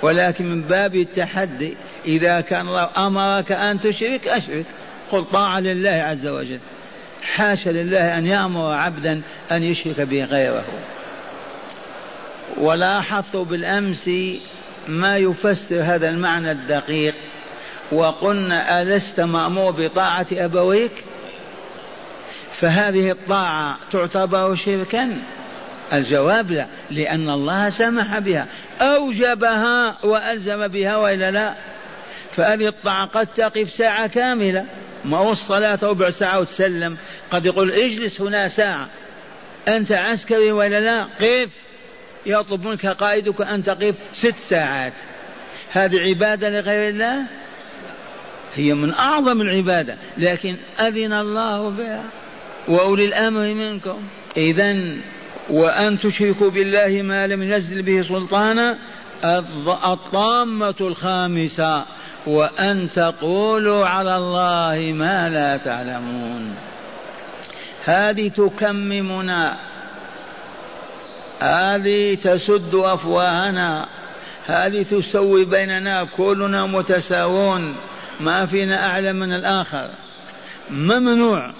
ولكن 0.02 0.44
من 0.44 0.62
باب 0.62 0.94
التحدي 0.94 1.74
إذا 2.06 2.40
كان 2.40 2.68
الله 2.68 2.90
أمرك 2.96 3.52
أن 3.52 3.80
تشرك 3.80 4.28
أشرك. 4.28 4.66
قل 5.12 5.24
طاعة 5.24 5.60
لله 5.60 5.90
عز 5.90 6.26
وجل. 6.26 6.60
حاشا 7.22 7.70
لله 7.70 8.18
أن 8.18 8.26
يأمر 8.26 8.72
عبدا 8.72 9.22
أن 9.52 9.62
يشرك 9.62 10.00
به 10.00 10.24
غيره. 10.24 10.64
ولاحظت 12.56 13.37
بالأمس 13.37 14.10
ما 14.88 15.16
يفسر 15.16 15.80
هذا 15.82 16.08
المعنى 16.08 16.50
الدقيق. 16.50 17.14
وقلنا 17.92 18.82
ألست 18.82 19.20
مأمور 19.20 19.70
بطاعة 19.70 20.26
أبويك؟ 20.32 20.92
فهذه 22.60 23.10
الطاعة 23.10 23.78
تعتبر 23.92 24.54
شركا؟ 24.54 25.18
الجواب 25.98 26.50
لا 26.50 26.66
لأن 26.90 27.30
الله 27.30 27.70
سمح 27.70 28.18
بها 28.18 28.46
أوجبها 28.83 29.96
وألزم 30.04 30.68
بها 30.68 30.96
وإلا 30.96 31.30
لا. 31.30 31.54
فهذه 32.37 32.68
الطاعة 32.68 33.07
قد 33.07 33.26
تقف 33.26 33.70
ساعة 33.70 34.07
كاملة. 34.07 34.64
ما 35.04 35.16
هو 35.16 35.33
الصلاة 35.33 35.78
ربع 35.83 36.11
ساعة 36.11 36.40
وتسلم؟ 36.40 36.96
قد 37.30 37.46
يقول 37.46 37.72
اجلس 37.72 38.20
هنا 38.20 38.48
ساعة. 38.48 38.88
أنت 39.68 39.92
عسكري 39.92 40.52
ولا 40.52 40.80
لا؟ 40.80 41.02
قف. 41.02 41.52
يطلب 42.26 42.66
منك 42.66 42.87
قائدك 42.87 43.40
أن 43.40 43.62
تقف 43.62 43.94
ست 44.12 44.38
ساعات. 44.38 44.92
هذه 45.72 46.00
عبادة 46.00 46.48
لغير 46.48 46.88
الله؟ 46.88 47.26
هي 48.54 48.74
من 48.74 48.92
أعظم 48.92 49.40
العبادة 49.40 49.96
لكن 50.18 50.57
أذن 50.80 51.12
الله 51.12 51.70
بها 51.70 52.04
وأولي 52.68 53.04
الأمر 53.04 53.54
منكم. 53.54 54.02
إذا 54.37 54.76
وأن 55.50 56.00
تشركوا 56.00 56.50
بالله 56.50 57.02
ما 57.02 57.26
لم 57.26 57.42
ينزل 57.42 57.83
به 57.83 58.02
سلطانا 58.02 58.78
الطامة 59.85 60.74
الخامسة 60.80 61.85
وأن 62.26 62.90
تقولوا 62.90 63.87
على 63.87 64.16
الله 64.16 64.92
ما 64.92 65.28
لا 65.28 65.57
تعلمون. 65.57 66.57
هذه 67.85 68.28
تكممنا. 68.28 69.57
هذه 71.40 72.14
تسد 72.14 72.74
أفواهنا. 72.74 73.88
هذه 74.46 74.83
تسوي 74.83 75.44
بيننا 75.44 76.04
كلنا 76.16 76.66
متساوون. 76.66 77.74
ما 78.20 78.46
فينا 78.46 78.90
أعلم 78.90 79.16
من 79.16 79.33
الآخر. 79.33 79.90
ممنوع. 80.70 81.52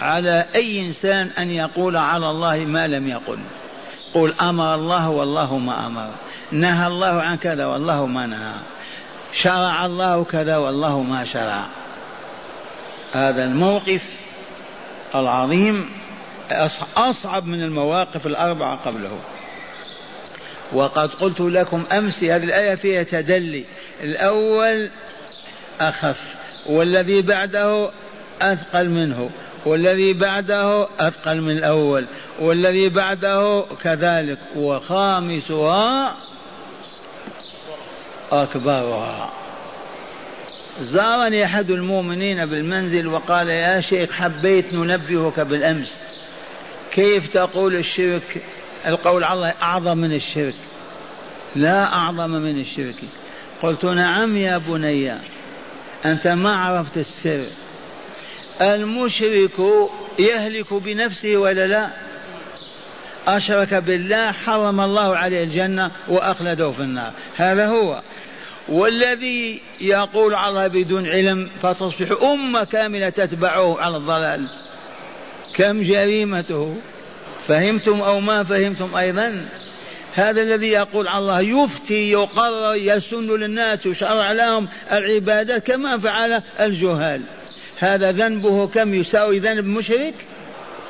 على 0.00 0.46
أي 0.54 0.80
إنسان 0.80 1.30
أن 1.38 1.50
يقول 1.50 1.96
على 1.96 2.30
الله 2.30 2.56
ما 2.56 2.86
لم 2.86 3.08
يقل. 3.08 3.38
قل 4.14 4.34
أمر 4.40 4.74
الله 4.74 5.08
والله 5.08 5.58
ما 5.58 5.86
أمر. 5.86 6.10
نهى 6.52 6.86
الله 6.86 7.22
عن 7.22 7.36
كذا 7.36 7.66
والله 7.66 8.06
ما 8.06 8.26
نهى. 8.26 8.54
شرع 9.32 9.86
الله 9.86 10.24
كذا 10.24 10.56
والله 10.56 11.02
ما 11.02 11.24
شرع. 11.24 11.66
هذا 13.12 13.44
الموقف 13.44 14.02
العظيم 15.14 15.90
أصعب 16.96 17.46
من 17.46 17.62
المواقف 17.62 18.26
الأربعة 18.26 18.76
قبله. 18.76 19.18
وقد 20.72 21.10
قلت 21.10 21.40
لكم 21.40 21.84
أمس 21.92 22.24
هذه 22.24 22.44
الآية 22.44 22.74
فيها 22.74 23.02
تدلي. 23.02 23.64
الأول 24.02 24.90
أخف 25.80 26.20
والذي 26.66 27.22
بعده 27.22 27.90
أثقل 28.42 28.88
منه. 28.88 29.30
والذي 29.66 30.12
بعده 30.12 30.88
أثقل 31.00 31.40
من 31.40 31.50
الأول 31.50 32.06
والذي 32.40 32.88
بعده 32.88 33.64
كذلك 33.82 34.38
وخامسها 34.56 36.16
أكبرها. 38.32 39.32
زارني 40.80 41.44
أحد 41.44 41.70
المؤمنين 41.70 42.46
بالمنزل 42.46 43.06
وقال 43.06 43.48
يا 43.48 43.80
شيخ 43.80 44.12
حبيت 44.12 44.74
ننبهك 44.74 45.40
بالأمس. 45.40 46.00
كيف 46.92 47.28
تقول 47.28 47.74
الشرك؟ 47.74 48.42
القول 48.86 49.24
على 49.24 49.36
الله 49.36 49.54
أعظم 49.62 49.98
من 49.98 50.12
الشرك. 50.12 50.54
لا 51.56 51.94
أعظم 51.94 52.30
من 52.30 52.60
الشرك. 52.60 52.96
قلت 53.62 53.84
نعم 53.84 54.36
يا 54.36 54.58
بني 54.58 55.12
أنت 56.04 56.26
ما 56.26 56.56
عرفت 56.56 56.96
السر. 56.96 57.46
المشرك 58.60 59.60
يهلك 60.18 60.74
بنفسه 60.74 61.36
ولا 61.36 61.66
لا؟ 61.66 61.90
أشرك 63.26 63.74
بالله 63.74 64.32
حرم 64.32 64.80
الله 64.80 65.16
عليه 65.16 65.44
الجنة 65.44 65.90
وأخلده 66.08 66.70
في 66.70 66.80
النار. 66.80 67.12
هذا 67.36 67.66
هو. 67.66 68.02
والذي 68.68 69.60
يقول 69.80 70.34
على 70.34 70.48
الله 70.48 70.66
بدون 70.66 71.06
علم 71.06 71.50
فتصبح 71.62 72.22
أمة 72.22 72.64
كاملة 72.64 73.08
تتبعه 73.08 73.80
على 73.80 73.96
الضلال. 73.96 74.46
كم 75.54 75.82
جريمته. 75.82 76.76
فهمتم 77.48 78.00
أو 78.00 78.20
ما 78.20 78.44
فهمتم 78.44 78.96
أيضا؟ 78.96 79.46
هذا 80.14 80.42
الذي 80.42 80.68
يقول 80.68 81.08
على 81.08 81.18
الله 81.18 81.40
يفتي 81.40 82.10
يقرر 82.10 82.74
يسن 82.74 83.36
للناس 83.36 83.86
يشرع 83.86 84.32
لهم 84.32 84.68
العبادة 84.92 85.58
كما 85.58 85.98
فعل 85.98 86.42
الجهال. 86.60 87.20
هذا 87.84 88.12
ذنبه 88.12 88.66
كم 88.66 88.94
يساوي 88.94 89.38
ذنب 89.38 89.64
مشرك؟ 89.64 90.14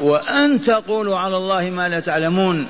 وأن 0.00 0.60
تقولوا 0.60 1.18
على 1.18 1.36
الله 1.36 1.70
ما 1.70 1.88
لا 1.88 2.00
تعلمون. 2.00 2.66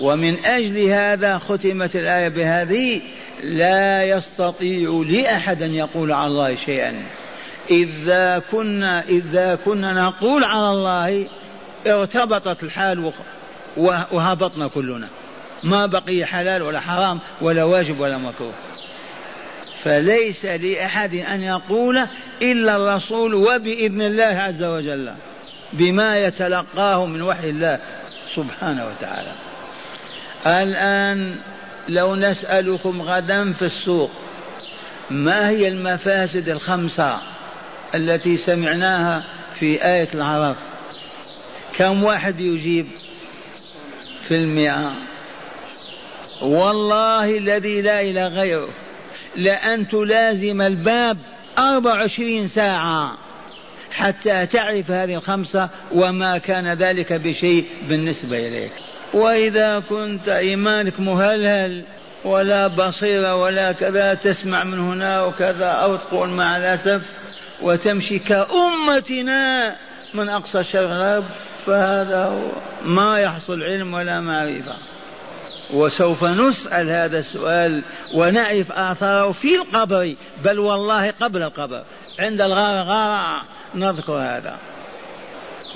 ومن 0.00 0.44
أجل 0.44 0.78
هذا 0.78 1.38
ختمت 1.38 1.96
الآية 1.96 2.28
بهذه 2.28 3.00
لا 3.42 4.04
يستطيع 4.04 5.04
لأحد 5.08 5.62
أن 5.62 5.74
يقول 5.74 6.12
على 6.12 6.26
الله 6.26 6.54
شيئا. 6.54 7.02
إذا 7.70 8.42
كنا 8.50 9.04
إذا 9.08 9.54
كنا 9.54 9.92
نقول 9.92 10.44
على 10.44 10.70
الله 10.70 11.26
ارتبطت 11.86 12.62
الحال 12.62 13.12
وهبطنا 14.12 14.68
كلنا. 14.68 15.08
ما 15.64 15.86
بقي 15.86 16.24
حلال 16.24 16.62
ولا 16.62 16.80
حرام 16.80 17.20
ولا 17.40 17.64
واجب 17.64 18.00
ولا 18.00 18.18
مكروه. 18.18 18.52
فليس 19.84 20.44
لأحد 20.44 21.14
أن 21.14 21.42
يقول 21.42 22.06
إلا 22.42 22.76
الرسول 22.76 23.34
وبإذن 23.34 24.02
الله 24.02 24.24
عز 24.24 24.62
وجل 24.62 25.12
بما 25.72 26.18
يتلقاه 26.18 27.06
من 27.06 27.22
وحي 27.22 27.50
الله 27.50 27.78
سبحانه 28.34 28.86
وتعالى. 28.86 29.32
الآن 30.46 31.36
لو 31.88 32.16
نسألكم 32.16 33.02
غدا 33.02 33.52
في 33.52 33.62
السوق 33.62 34.10
ما 35.10 35.48
هي 35.48 35.68
المفاسد 35.68 36.48
الخمسة 36.48 37.18
التي 37.94 38.36
سمعناها 38.36 39.24
في 39.54 39.84
آية 39.84 40.08
العرف؟ 40.14 40.56
كم 41.76 42.04
واحد 42.04 42.40
يجيب 42.40 42.86
في 44.28 44.36
المئة؟ 44.36 44.92
والله 46.42 47.38
الذي 47.38 47.82
لا 47.82 48.00
إله 48.00 48.28
غيره 48.28 48.68
لأن 49.36 49.88
تلازم 49.88 50.62
الباب 50.62 51.18
أربع 51.58 51.90
وعشرين 51.90 52.48
ساعة 52.48 53.18
حتى 53.92 54.46
تعرف 54.46 54.90
هذه 54.90 55.14
الخمسة 55.14 55.68
وما 55.92 56.38
كان 56.38 56.72
ذلك 56.72 57.12
بشيء 57.12 57.66
بالنسبة 57.88 58.48
إليك. 58.48 58.72
وإذا 59.14 59.78
كنت 59.88 60.28
إيمانك 60.28 61.00
مهلهل 61.00 61.84
ولا 62.24 62.66
بصيرة 62.66 63.36
ولا 63.36 63.72
كذا 63.72 64.14
تسمع 64.14 64.64
من 64.64 64.78
هنا 64.78 65.22
وكذا 65.22 65.66
أو 65.66 65.96
تقول 65.96 66.28
مع 66.28 66.56
الأسف 66.56 67.02
وتمشي 67.62 68.18
كأمتنا 68.18 69.76
من 70.14 70.28
أقصى 70.28 70.60
الشرق 70.60 71.24
فهذا 71.66 72.24
هو 72.24 72.50
ما 72.84 73.18
يحصل 73.18 73.62
علم 73.62 73.94
ولا 73.94 74.20
معرفة. 74.20 74.76
وسوف 75.72 76.24
نسأل 76.24 76.90
هذا 76.90 77.18
السؤال 77.18 77.82
ونعرف 78.14 78.72
آثاره 78.72 79.32
في 79.32 79.54
القبر 79.54 80.14
بل 80.44 80.58
والله 80.58 81.10
قبل 81.10 81.42
القبر. 81.42 81.82
عند 82.18 82.40
الغار 82.40 83.42
نذكر 83.74 84.12
هذا. 84.12 84.58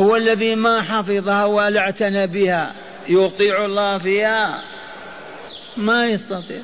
هو 0.01 0.17
الذي 0.17 0.55
ما 0.55 0.83
حفظها 0.83 1.45
ولا 1.45 1.81
اعتنى 1.81 2.27
بها 2.27 2.75
يطيع 3.09 3.65
الله 3.65 3.99
فيها؟ 3.99 4.63
ما 5.77 6.07
يستطيع. 6.07 6.61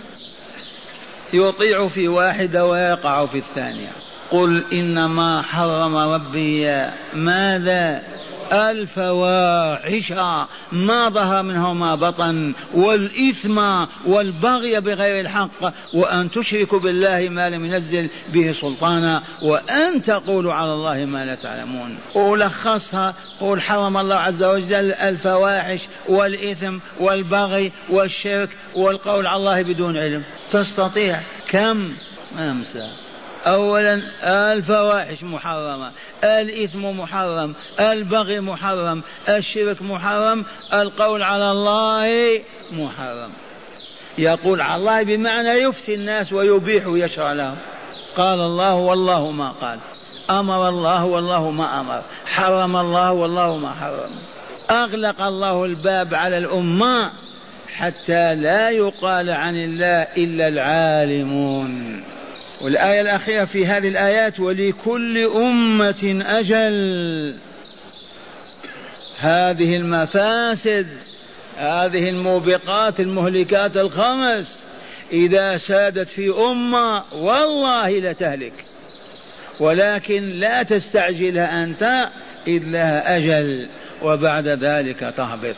يطيع 1.33 1.89
في 1.89 2.09
واحدة 2.09 2.67
ويقع 2.67 3.27
في 3.27 3.39
الثانية. 3.39 3.93
قل 4.31 4.65
إنما 4.73 5.43
حرم 5.43 5.97
ربي 5.97 6.87
ماذا؟ 7.15 8.03
الفواحش 8.53 10.13
ما 10.73 11.09
ظهر 11.09 11.43
منه 11.43 11.73
ما 11.73 11.95
بطن 11.95 12.53
والإثم 12.75 13.59
والبغي 14.07 14.81
بغير 14.81 15.21
الحق 15.21 15.73
وأن 15.95 16.31
تشركوا 16.31 16.79
بالله 16.79 17.29
ما 17.29 17.49
لم 17.49 17.65
ينزل 17.65 18.09
به 18.29 18.53
سلطانا 18.53 19.23
وأن 19.43 20.03
تقولوا 20.03 20.53
على 20.53 20.73
الله 20.73 21.05
ما 21.05 21.25
لا 21.25 21.35
تعلمون. 21.35 21.99
ولخصها 22.15 23.15
قول 23.41 23.63
حرم 23.63 23.97
الله 23.97 24.17
عز 24.17 24.43
وجل 24.43 24.93
الفواحش 24.93 25.81
والإثم 26.09 26.79
والبغي 27.01 27.73
والشرك 27.91 28.57
والقول 28.77 29.27
على 29.27 29.37
الله 29.37 29.63
بدون 29.63 29.99
علم. 29.99 30.23
تستطيع؟ 30.51 31.21
كم؟ 31.49 31.93
أمسى 32.39 32.91
أولا 33.47 34.03
الفواحش 34.53 35.23
محرمة 35.23 35.93
الإثم 36.25 36.85
محرم 37.01 37.55
البغي 37.81 38.41
محرم 38.41 39.03
الشرك 39.29 39.83
محرم 39.83 40.45
القول 40.73 41.23
على 41.23 41.51
الله 41.51 42.43
محرم. 42.73 43.31
يقول 44.19 44.61
على 44.61 44.81
الله 44.81 45.03
بمعنى 45.03 45.49
يفتي 45.49 45.95
الناس 45.95 46.33
ويبيح 46.33 46.87
ويشرع 46.87 47.33
لهم. 47.33 47.57
قال 48.17 48.41
الله 48.41 48.75
والله 48.75 49.31
ما 49.31 49.51
قال. 49.51 49.79
أمر 50.31 50.69
الله 50.69 51.05
والله 51.05 51.51
ما 51.51 51.81
أمر. 51.81 52.03
حرم 52.27 52.77
الله 52.77 53.13
والله 53.13 53.57
ما 53.57 53.75
حرم. 53.75 54.11
أغلق 54.71 55.23
الله 55.23 55.65
الباب 55.65 56.15
على 56.15 56.39
الأمة 56.39 57.13
حتى 57.77 58.35
لا 58.35 58.71
يقال 58.71 59.31
عن 59.31 59.57
الله 59.57 60.07
إلا 60.17 60.49
العالمون. 60.49 62.03
والآية 62.61 63.01
الأخيرة 63.01 63.45
في 63.45 63.67
هذه 63.67 63.89
الآيات 63.89 64.41
ولكل 64.41 65.19
أمة 65.19 66.23
أجل. 66.27 67.37
هذه 69.21 69.77
المفاسد 69.77 70.87
هذه 71.57 72.09
الموبقات 72.09 73.01
المهلكات 73.01 73.77
الخمس 73.77 74.61
إذا 75.13 75.57
سادت 75.57 76.09
في 76.09 76.31
أمة 76.31 77.15
والله 77.15 77.99
لتهلك 77.99 78.65
ولكن 79.61 80.23
لا 80.23 80.63
تستعجلها 80.63 81.65
أنت 81.65 82.09
إذ 82.47 82.63
لها 82.65 83.17
أجل 83.17 83.69
وبعد 84.03 84.49
ذلك 84.49 85.15
تهبط. 85.17 85.57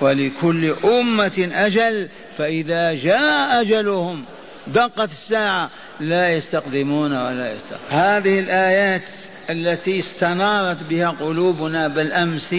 ولكل 0.00 0.76
أمة 0.84 1.50
أجل 1.52 2.08
فإذا 2.38 2.94
جاء 2.94 3.60
أجلهم 3.60 4.24
دقت 4.66 5.10
الساعة. 5.10 5.70
لا 6.00 6.30
يستقدمون 6.30 7.12
ولا 7.12 7.52
يستقدمون. 7.52 7.90
هذه 7.90 8.40
الآيات 8.40 9.10
التي 9.50 9.98
استنارت 9.98 10.82
بها 10.82 11.08
قلوبنا 11.08 11.88
بالأمس 11.88 12.54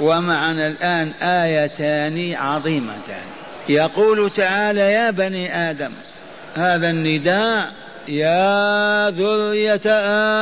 ومعنا 0.00 0.66
الآن 0.66 1.08
آيتان 1.08 2.34
عظيمتان. 2.34 3.26
يقول 3.68 4.30
تعالى 4.30 4.80
يا 4.80 5.10
بني 5.10 5.70
آدم 5.70 5.92
هذا 6.54 6.90
النداء 6.90 7.72
يا 8.08 9.10
ذرية 9.10 9.90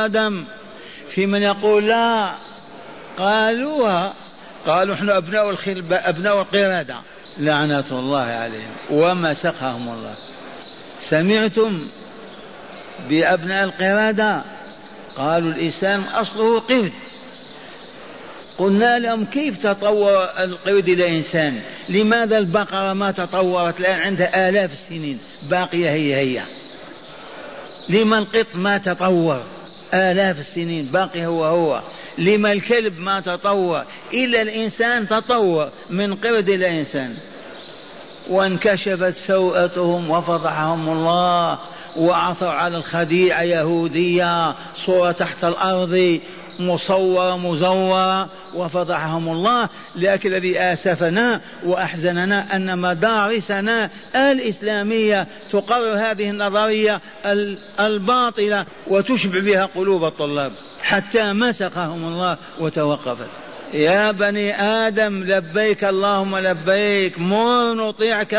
آدم. 0.05 0.43
في 1.09 1.25
من 1.25 1.41
يقول 1.41 1.87
لا؟ 1.87 2.31
قالوها 3.17 4.13
قالوا 4.65 4.95
إحنا 4.95 5.17
أبناء 5.17 5.49
الخل 5.49 5.83
أبناء 5.91 6.41
القردة. 6.41 6.95
لعنة 7.37 7.83
الله 7.91 8.21
عليهم. 8.21 8.71
ومسخهم 8.89 9.89
الله. 9.89 10.15
سمعتم 11.11 11.87
بأبناء 13.09 13.63
القردة 13.63 14.43
قالوا 15.15 15.51
الإنسان 15.51 16.01
أصله 16.01 16.59
قرد. 16.59 16.91
قلنا 18.57 18.99
لهم 18.99 19.25
كيف 19.25 19.63
تطور 19.63 20.23
القرد 20.23 20.89
إلى 20.89 21.17
إنسان؟ 21.17 21.61
لماذا 21.89 22.37
البقرة 22.37 22.93
ما 22.93 23.11
تطورت 23.11 23.79
الآن 23.79 23.99
عندها 23.99 24.49
آلاف 24.49 24.73
السنين؟ 24.73 25.19
باقية 25.49 25.89
هي 25.89 26.15
هي. 26.15 26.43
لما 27.89 28.17
القط 28.17 28.55
ما 28.55 28.77
تطور؟ 28.77 29.43
آلاف 29.93 30.39
السنين 30.39 30.85
باقي 30.85 31.25
هو 31.25 31.45
هو. 31.45 31.81
لما 32.17 32.51
الكلب 32.51 32.99
ما 32.99 33.19
تطور؟ 33.19 33.85
إلا 34.13 34.41
الإنسان 34.41 35.07
تطور 35.07 35.69
من 35.89 36.15
قرد 36.15 36.49
إلى 36.49 36.79
إنسان. 36.79 37.17
وانكشفت 38.31 39.13
سوءتهم 39.13 40.09
وفضحهم 40.09 40.89
الله 40.89 41.59
وعثوا 41.97 42.49
على 42.49 42.77
الخديعة 42.77 43.41
يهودية 43.41 44.55
صورة 44.75 45.11
تحت 45.11 45.43
الأرض 45.43 46.19
مصورة 46.59 47.37
مزورة 47.37 48.29
وفضحهم 48.55 49.29
الله. 49.29 49.69
لكن 49.95 50.33
الذي 50.33 50.59
آسفنا 50.59 51.41
وأحزننا 51.63 52.55
أن 52.55 52.79
مدارسنا 52.79 53.89
الإسلامية 54.15 55.27
تقرر 55.51 55.95
هذه 55.95 56.29
النظرية 56.29 57.01
الباطلة 57.79 58.65
وتشبع 58.87 59.39
بها 59.39 59.65
قلوب 59.65 60.03
الطلاب 60.03 60.51
حتى 60.81 61.33
مسخهم 61.33 62.07
الله 62.13 62.37
وتوقفت. 62.59 63.50
يا 63.73 64.11
بني 64.11 64.61
آدم 64.61 65.23
لبيك 65.23 65.83
اللهم 65.83 66.37
لبيك 66.37 67.19
مر 67.19 67.73
نطيعك. 67.73 68.35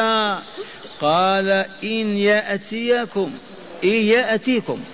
قال 1.00 1.50
إن 1.84 2.16
يأتيكم 2.16 3.32
إن 3.84 3.88
يأتيكم. 3.88 4.84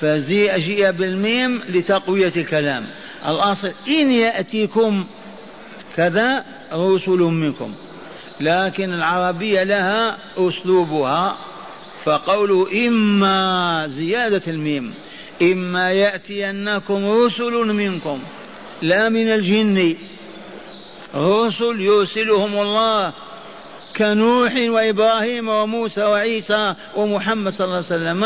فزي 0.00 0.60
جيء 0.60 0.90
بالميم 0.90 1.62
لتقوية 1.68 2.32
الكلام. 2.36 2.86
الأصل 3.26 3.72
إن 3.88 4.12
يأتيكم 4.12 5.04
كذا 5.96 6.44
رسل 6.72 7.18
منكم. 7.18 7.74
لكن 8.40 8.94
العربية 8.94 9.62
لها 9.62 10.18
أسلوبها. 10.36 11.36
فقوله 12.04 12.86
إما 12.88 13.84
زيادة 13.88 14.42
الميم 14.48 14.94
إما 15.42 15.88
يأتينكم 15.88 17.10
رسل 17.10 17.52
منكم. 17.52 18.22
لا 18.82 19.08
من 19.08 19.28
الجن. 19.28 19.96
رسل 21.14 21.80
يرسلهم 21.80 22.58
الله 22.58 23.12
كنوح 23.96 24.52
وإبراهيم 24.56 25.48
وموسى 25.48 26.04
وعيسى 26.04 26.74
ومحمد 26.96 27.52
صلى 27.52 27.64
الله 27.64 27.76
عليه 27.76 27.86
وسلم. 27.86 28.24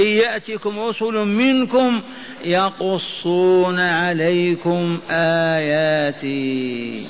إن 0.00 0.06
يأتكم 0.06 0.78
رسل 0.78 1.14
منكم 1.14 2.00
يقصون 2.44 3.80
عليكم 3.80 4.98
آياتي. 5.10 7.06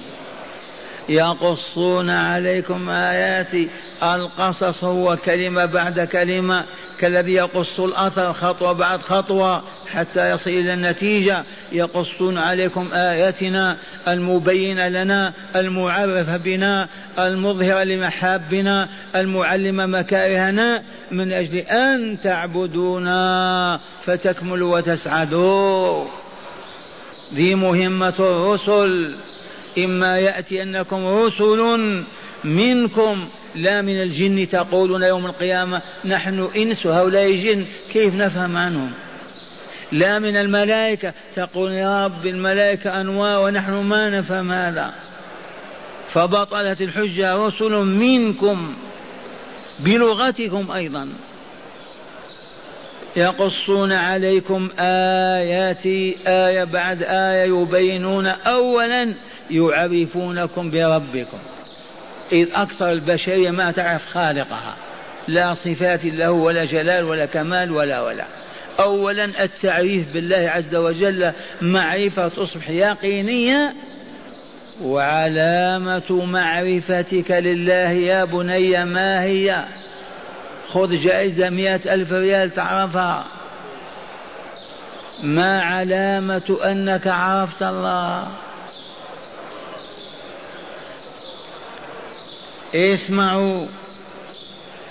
يقصون 1.08 2.10
عليكم 2.10 2.90
آياتي. 2.90 3.68
القصص 4.02 4.84
هو 4.84 5.16
كلمة 5.16 5.64
بعد 5.64 6.00
كلمة 6.00 6.64
كالذي 6.98 7.32
يقص 7.32 7.80
الأثر 7.80 8.32
خطوة 8.32 8.72
بعد 8.72 9.00
خطوة 9.00 9.62
حتى 9.86 10.30
يصل 10.30 10.50
إلى 10.50 10.74
النتيجة. 10.74 11.44
يقصون 11.72 12.38
عليكم 12.38 12.88
آياتنا 12.92 13.76
المبينة 14.08 14.88
لنا 14.88 15.32
المعرفة 15.56 16.36
بنا 16.36 16.88
المظهرة 17.18 17.84
لمحابنا 17.84 18.88
المعلمة 19.16 19.86
مكارهنا 19.86 20.82
من 21.10 21.32
أجل 21.32 21.58
أن 21.58 22.18
تعبدونا 22.22 23.80
فتكملوا 24.04 24.78
وتسعدوا. 24.78 26.04
ذي 27.34 27.54
مهمة 27.54 28.14
الرسل. 28.18 29.16
إما 29.78 30.18
يأتينكم 30.18 31.06
رسل 31.06 32.04
منكم 32.44 33.28
لا 33.54 33.82
من 33.82 34.02
الجن 34.02 34.48
تقولون 34.48 35.02
يوم 35.02 35.26
القيامة 35.26 35.82
نحن 36.04 36.48
إنس 36.56 36.86
وهؤلاء 36.86 37.32
جن 37.32 37.64
كيف 37.92 38.14
نفهم 38.14 38.56
عنهم؟ 38.56 38.92
لا 39.92 40.18
من 40.18 40.36
الملائكة 40.36 41.12
تقول 41.34 41.72
يا 41.72 42.04
رب 42.04 42.26
الملائكة 42.26 43.00
أنواع 43.00 43.38
ونحن 43.38 43.72
ما 43.72 44.10
نفهم 44.10 44.52
هذا. 44.52 44.94
فبطلت 46.08 46.82
الحجة 46.82 47.36
رسل 47.46 47.72
منكم 47.72 48.74
بلغتكم 49.78 50.70
أيضا. 50.70 51.08
يقصون 53.16 53.92
عليكم 53.92 54.68
آياتي 54.78 56.16
آية 56.26 56.64
بعد 56.64 57.02
آية 57.02 57.44
يبينون 57.44 58.26
أولا 58.26 59.14
يعرفونكم 59.50 60.70
بربكم. 60.70 61.38
إذ 62.32 62.48
أكثر 62.54 62.92
البشرية 62.92 63.50
ما 63.50 63.70
تعرف 63.70 64.06
خالقها. 64.06 64.76
لا 65.28 65.54
صفات 65.54 66.04
له 66.04 66.30
ولا 66.30 66.64
جلال 66.64 67.04
ولا 67.04 67.26
كمال 67.26 67.70
ولا 67.70 68.00
ولا. 68.00 68.24
أولا 68.80 69.24
التعريف 69.24 70.12
بالله 70.14 70.50
عز 70.54 70.74
وجل 70.74 71.32
معرفة 71.62 72.28
تصبح 72.28 72.70
يقينية 72.70 73.74
وعلامة 74.82 76.24
معرفتك 76.24 77.30
لله 77.30 77.90
يا 77.90 78.24
بني 78.24 78.84
ما 78.84 79.22
هي؟ 79.22 79.64
خذ 80.68 81.02
جائزة 81.02 81.48
مئة 81.48 81.94
ألف 81.94 82.12
ريال 82.12 82.54
تعرفها. 82.54 83.24
ما 85.22 85.62
علامة 85.62 86.58
أنك 86.64 87.06
عرفت 87.06 87.62
الله؟ 87.62 88.28
اسمعوا. 92.76 93.66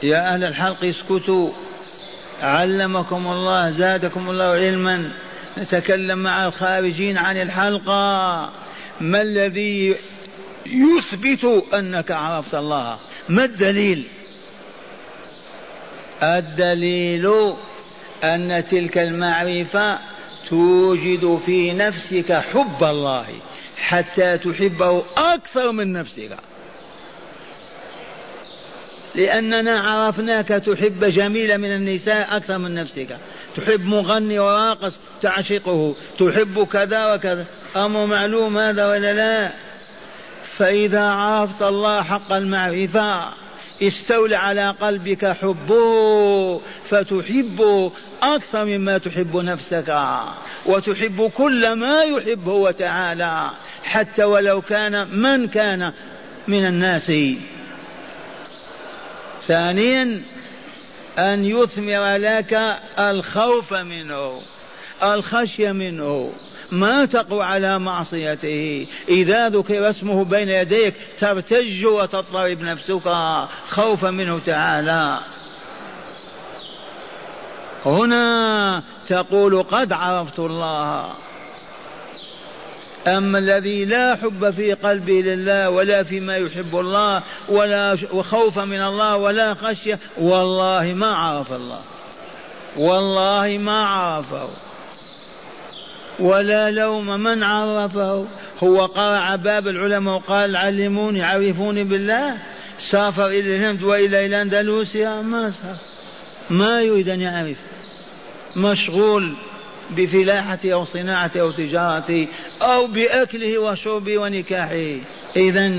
يا 0.03 0.33
أهل 0.33 0.43
الحلق 0.43 0.83
اسكتوا. 0.83 1.51
علمكم 2.41 3.27
الله 3.27 3.71
زادكم 3.71 4.29
الله 4.29 4.45
علما. 4.45 5.11
نتكلم 5.57 6.19
مع 6.19 6.45
الخارجين 6.45 7.17
عن 7.17 7.41
الحلقة. 7.41 8.51
ما 9.01 9.21
الذي 9.21 9.95
يثبت 10.65 11.63
أنك 11.73 12.11
عرفت 12.11 12.55
الله؟ 12.55 12.97
ما 13.29 13.43
الدليل؟ 13.43 14.07
الدليل 16.23 17.53
أن 18.23 18.65
تلك 18.65 18.97
المعرفة 18.97 19.99
توجد 20.49 21.39
في 21.45 21.73
نفسك 21.73 22.33
حب 22.33 22.83
الله 22.83 23.25
حتى 23.77 24.37
تحبه 24.37 25.03
أكثر 25.17 25.71
من 25.71 25.93
نفسك. 25.93 26.37
لأننا 29.15 29.79
عرفناك 29.79 30.47
تحب 30.47 31.05
جميلة 31.05 31.57
من 31.57 31.75
النساء 31.75 32.37
أكثر 32.37 32.57
من 32.57 32.75
نفسك. 32.75 33.17
تحب 33.57 33.85
مغني 33.85 34.39
وراقص 34.39 34.99
تعشقه. 35.21 35.95
تحب 36.19 36.67
كذا 36.71 37.13
وكذا. 37.13 37.45
أمر 37.75 38.05
معلوم 38.05 38.57
هذا 38.57 38.87
ولا 38.87 39.13
لا؟ 39.13 39.51
فإذا 40.57 41.03
عرفت 41.03 41.61
الله 41.61 42.01
حق 42.01 42.33
المعرفة 42.33 43.29
استولى 43.83 44.35
على 44.35 44.69
قلبك 44.81 45.25
حبه 45.25 46.61
فتحبه 46.85 47.91
أكثر 48.23 48.65
مما 48.65 48.97
تحب 48.97 49.37
نفسك. 49.37 49.99
وتحب 50.65 51.31
كل 51.33 51.73
ما 51.73 52.03
يحبه 52.03 52.53
وتعالى 52.53 53.51
حتى 53.83 54.23
ولو 54.23 54.61
كان 54.61 55.07
من 55.19 55.47
كان 55.47 55.93
من 56.47 56.65
الناس. 56.65 57.11
ثانيا 59.47 60.23
أن 61.17 61.45
يثمر 61.45 62.17
لك 62.17 62.79
الخوف 62.99 63.73
منه 63.73 64.41
الخشية 65.03 65.71
منه. 65.71 66.33
ما 66.71 67.05
تقوى 67.05 67.43
على 67.43 67.79
معصيته. 67.79 68.87
إذا 69.09 69.49
ذكر 69.49 69.89
اسمه 69.89 70.25
بين 70.25 70.49
يديك 70.49 70.93
ترتج 71.17 71.85
وتضطرب 71.85 72.61
نفسك. 72.61 73.11
خوفا 73.69 74.09
منه 74.09 74.39
تعالى. 74.39 75.19
هنا 77.85 78.83
تقول 79.07 79.63
قد 79.63 79.93
عرفت 79.93 80.39
الله. 80.39 81.13
أما 83.07 83.37
الذي 83.37 83.85
لا 83.85 84.15
حب 84.15 84.49
في 84.49 84.73
قلبه 84.73 85.13
لله 85.13 85.69
ولا 85.69 86.03
فيما 86.03 86.35
يحب 86.35 86.75
الله 86.79 87.23
ولا 87.49 87.97
وخوفا 88.11 88.65
من 88.65 88.81
الله 88.81 89.17
ولا 89.17 89.53
خشية 89.53 89.99
والله 90.17 90.93
ما 90.95 91.07
عرف 91.07 91.53
الله. 91.53 91.81
والله 92.77 93.57
ما 93.57 93.85
عرفه. 93.85 94.49
ولا 96.19 96.71
لوم 96.71 97.05
من 97.05 97.43
عرفه. 97.43 98.25
هو 98.63 98.85
قرع 98.85 99.35
باب 99.35 99.67
العلماء 99.67 100.15
وقال 100.15 100.55
علموني 100.55 101.23
عرفوني 101.23 101.83
بالله. 101.83 102.37
سافر 102.79 103.27
إلى 103.27 103.55
الهند 103.55 103.83
وإلى 103.83 104.25
الأندلسيا 104.25 105.21
ما 105.21 105.51
سافر. 105.51 105.85
ما 106.49 106.81
يريد 106.81 107.09
أن 107.09 107.21
يعرف. 107.21 107.57
مشغول. 108.55 109.37
بفلاحته 109.89 110.73
أو 110.73 110.85
صناعته 110.85 111.41
أو 111.41 111.51
تجارته 111.51 112.27
أو 112.61 112.87
بأكله 112.87 113.57
وشربه 113.57 114.17
ونكاحه. 114.17 114.95
إذا 115.35 115.71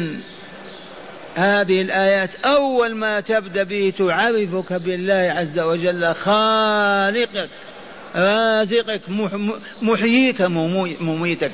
هذه 1.34 1.80
الآيات 1.82 2.34
أول 2.34 2.94
ما 2.94 3.20
تبدأ 3.20 3.62
به 3.62 3.92
تعرفك 3.98 4.72
بالله 4.72 5.34
عز 5.36 5.58
وجل 5.58 6.14
خالقك 6.14 7.50
رازقك 8.16 9.00
محييك 9.82 10.40
مميتك. 11.00 11.52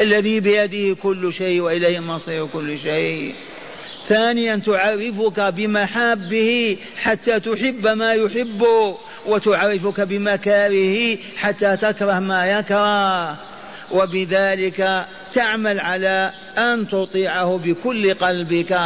الذي 0.00 0.40
بيده 0.40 0.94
كل 1.02 1.32
شيء 1.32 1.60
وإليه 1.60 2.00
مصير 2.00 2.46
كل 2.46 2.78
شيء. 2.78 3.34
ثانيا 4.10 4.56
تعرفك 4.66 5.40
بمحابه 5.40 6.76
حتى 6.96 7.40
تحب 7.40 7.86
ما 7.86 8.12
يحب 8.12 8.66
وتعرفك 9.26 10.00
بمكاره 10.00 11.18
حتى 11.36 11.76
تكره 11.76 12.18
ما 12.18 12.58
يكره. 12.58 13.38
وبذلك 13.92 15.06
تعمل 15.32 15.80
على 15.80 16.32
أن 16.58 16.88
تطيعه 16.88 17.56
بكل 17.58 18.14
قلبك. 18.14 18.80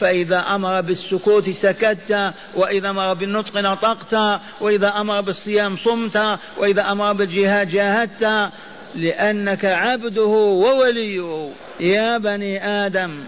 فإذا 0.00 0.38
أمر 0.38 0.80
بالسكوت 0.80 1.50
سكت 1.50 2.32
وإذا 2.54 2.90
أمر 2.90 3.14
بالنطق 3.14 3.56
نطقت 3.56 4.40
وإذا 4.60 4.88
أمر 4.88 5.20
بالصيام 5.20 5.76
صمت 5.76 6.38
وإذا 6.58 6.92
أمر 6.92 7.12
بالجهاد 7.12 7.70
جاهدت. 7.70 8.50
لأنك 8.94 9.64
عبده 9.64 10.26
ووليه. 10.26 11.50
يا 11.80 12.18
بني 12.18 12.68
آدم. 12.68 13.24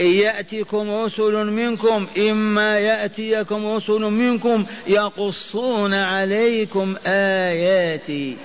يأتكم 0.00 0.90
رسل 0.90 1.32
منكم 1.32 2.06
إما 2.18 2.78
يأتيكم 2.78 3.66
رسل 3.66 4.00
منكم 4.00 4.66
يقصون 4.86 5.94
عليكم 5.94 6.96
آياتي. 7.06 8.36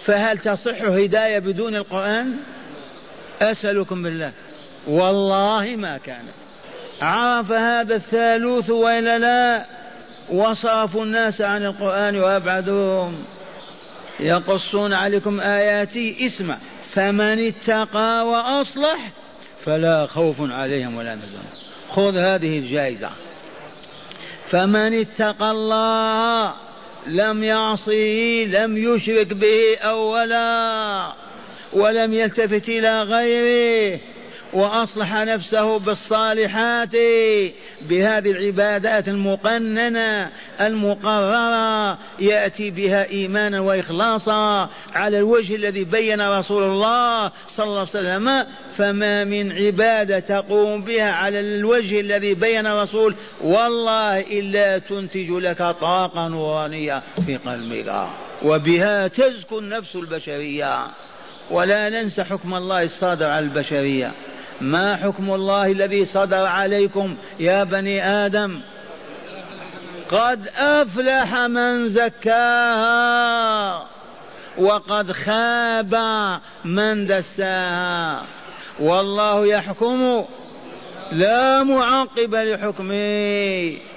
فهل 0.00 0.38
تصح 0.38 0.82
هداية 0.82 1.38
بدون 1.38 1.76
القرآن؟ 1.76 2.36
أسألكم 3.42 4.02
بالله. 4.02 4.32
والله 4.86 5.74
ما 5.76 5.98
كانت 5.98 6.34
عرف 7.02 7.52
هذا 7.52 7.94
الثالوث 7.94 8.70
وإلا 8.70 9.18
لا؟ 9.18 9.66
وصرفوا 10.30 11.04
الناس 11.04 11.40
عن 11.40 11.64
القرآن 11.64 12.20
وأبعدوهم. 12.20 13.24
يقصون 14.20 14.92
عليكم 14.92 15.40
آياتي. 15.40 16.26
اسمع. 16.26 16.58
فمن 16.90 17.46
اتقى 17.46 18.26
وأصلح 18.26 19.12
فلا 19.64 20.06
خوف 20.06 20.36
عليهم 20.40 20.96
ولا 20.96 21.14
نزل 21.14 21.38
خذ 21.88 22.16
هذه 22.18 22.58
الجائزة. 22.58 23.10
فمن 24.46 25.00
اتقى 25.00 25.50
الله 25.50 26.54
لم 27.06 27.44
يعصه 27.44 28.44
لم 28.44 28.94
يشرك 28.94 29.32
به 29.32 29.76
أولا 29.78 31.12
ولم 31.72 32.14
يلتفت 32.14 32.68
إلى 32.68 33.02
غيره 33.02 34.00
وأصلح 34.52 35.14
نفسه 35.14 35.78
بالصالحات 35.78 36.96
بهذه 37.82 38.30
العبادات 38.30 39.08
المقننة 39.08 40.30
المقررة 40.60 41.98
يأتي 42.18 42.70
بها 42.70 43.10
إيمانا 43.10 43.60
وإخلاصا 43.60 44.68
على 44.94 45.18
الوجه 45.18 45.54
الذي 45.54 45.84
بين 45.84 46.20
رسول 46.20 46.62
الله 46.62 47.32
صلى 47.48 47.66
الله 47.66 47.78
عليه 47.78 47.88
وسلم. 47.88 48.46
فما 48.76 49.24
من 49.24 49.52
عبادة 49.52 50.18
تقوم 50.18 50.82
بها 50.82 51.12
على 51.12 51.40
الوجه 51.40 52.00
الذي 52.00 52.34
بين 52.34 52.66
الرسول 52.66 53.16
والله 53.40 54.20
إلا 54.20 54.78
تنتج 54.78 55.30
لك 55.30 55.58
طاقة 55.58 56.28
نورانيه 56.28 57.02
في 57.26 57.36
قلبك. 57.36 58.06
وبها 58.42 59.08
تزكو 59.08 59.58
النفس 59.58 59.96
البشرية. 59.96 60.86
ولا 61.50 61.88
ننسى 61.88 62.24
حكم 62.24 62.54
الله 62.54 62.82
الصادر 62.82 63.26
على 63.26 63.44
البشرية. 63.44 64.12
ما 64.62 64.96
حكم 64.96 65.34
الله 65.34 65.66
الذي 65.66 66.04
صدر 66.04 66.46
عليكم 66.46 67.16
يا 67.40 67.64
بني 67.64 68.06
آدم؟ 68.06 68.60
قد 70.10 70.48
أفلح 70.56 71.34
من 71.36 71.88
زكاها 71.88 73.86
وقد 74.58 75.12
خاب 75.12 75.94
من 76.64 77.06
دساها. 77.06 78.22
والله 78.80 79.46
يحكم 79.46 80.24
لا 81.12 81.62
معقب 81.62 82.34
لحكمه. 82.34 83.91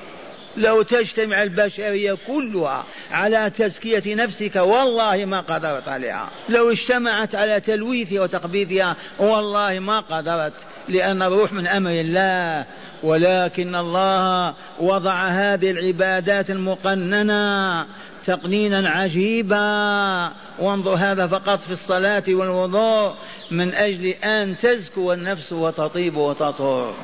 لو 0.57 0.81
تجتمع 0.81 1.43
البشرية 1.43 2.17
كلها 2.27 2.85
على 3.11 3.49
تزكية 3.49 4.15
نفسك 4.15 4.55
والله 4.55 5.25
ما 5.25 5.39
قدرت 5.39 5.87
عليها. 5.87 6.29
لو 6.49 6.71
اجتمعت 6.71 7.35
على 7.35 7.59
تلويثها 7.59 8.21
وتقبيضها 8.21 8.95
والله 9.19 9.79
ما 9.79 9.99
قدرت 9.99 10.53
لأن 10.87 11.21
الروح 11.21 11.53
من 11.53 11.67
أمر 11.67 11.91
الله. 11.91 12.65
ولكن 13.03 13.75
الله 13.75 14.53
وضع 14.79 15.13
هذه 15.13 15.71
العبادات 15.71 16.49
المقننة 16.49 17.85
تقنينا 18.25 18.89
عجيبا. 18.89 20.31
وانظر 20.59 20.95
هذا 20.95 21.27
فقط 21.27 21.59
في 21.59 21.71
الصلاة 21.71 22.23
والوضوء 22.27 23.13
من 23.51 23.73
أجل 23.73 24.05
أن 24.07 24.57
تزكو 24.57 25.13
النفس 25.13 25.53
وتطيب 25.53 26.15
وتطهر. 26.15 26.95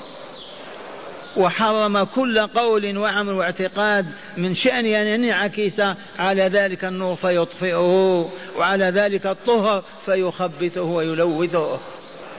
وحرم 1.37 2.03
كل 2.03 2.39
قول 2.39 2.97
وعمل 2.97 3.33
واعتقاد 3.33 4.05
من 4.37 4.55
شأن 4.55 4.85
أن 4.85 5.07
ينعكس 5.07 5.81
على 6.19 6.43
ذلك 6.43 6.85
النور 6.85 7.15
فيطفئه 7.15 8.29
وعلى 8.57 8.85
ذلك 8.85 9.25
الطهر 9.25 9.83
فيخبثه 10.05 10.81
ويلوثه. 10.81 11.79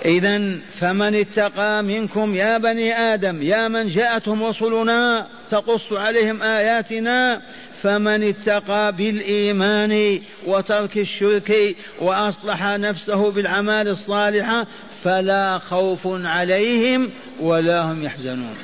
إذا 0.05 0.59
فمن 0.81 1.15
اتقى 1.15 1.83
منكم 1.83 2.37
يا 2.37 2.59
بني 2.59 2.99
آدم 2.99 3.43
يا 3.43 3.69
من 3.69 3.89
جاءتهم 3.89 4.45
رسلنا 4.45 5.29
تقص 5.51 5.93
عليهم 5.93 6.43
آياتنا 6.43 7.43
فمن 7.83 8.23
اتقى 8.29 8.93
بالإيمان 8.93 10.21
وترك 10.47 10.99
الشرك 10.99 11.77
وأصلح 12.01 12.65
نفسه 12.65 13.31
بالأعمال 13.31 13.89
الصالحة 13.89 14.67
فلا 15.05 15.59
خوف 15.59 16.07
عليهم 16.07 17.11
ولا 17.41 17.83
هم 17.83 18.05
يحزنون. 18.05 18.57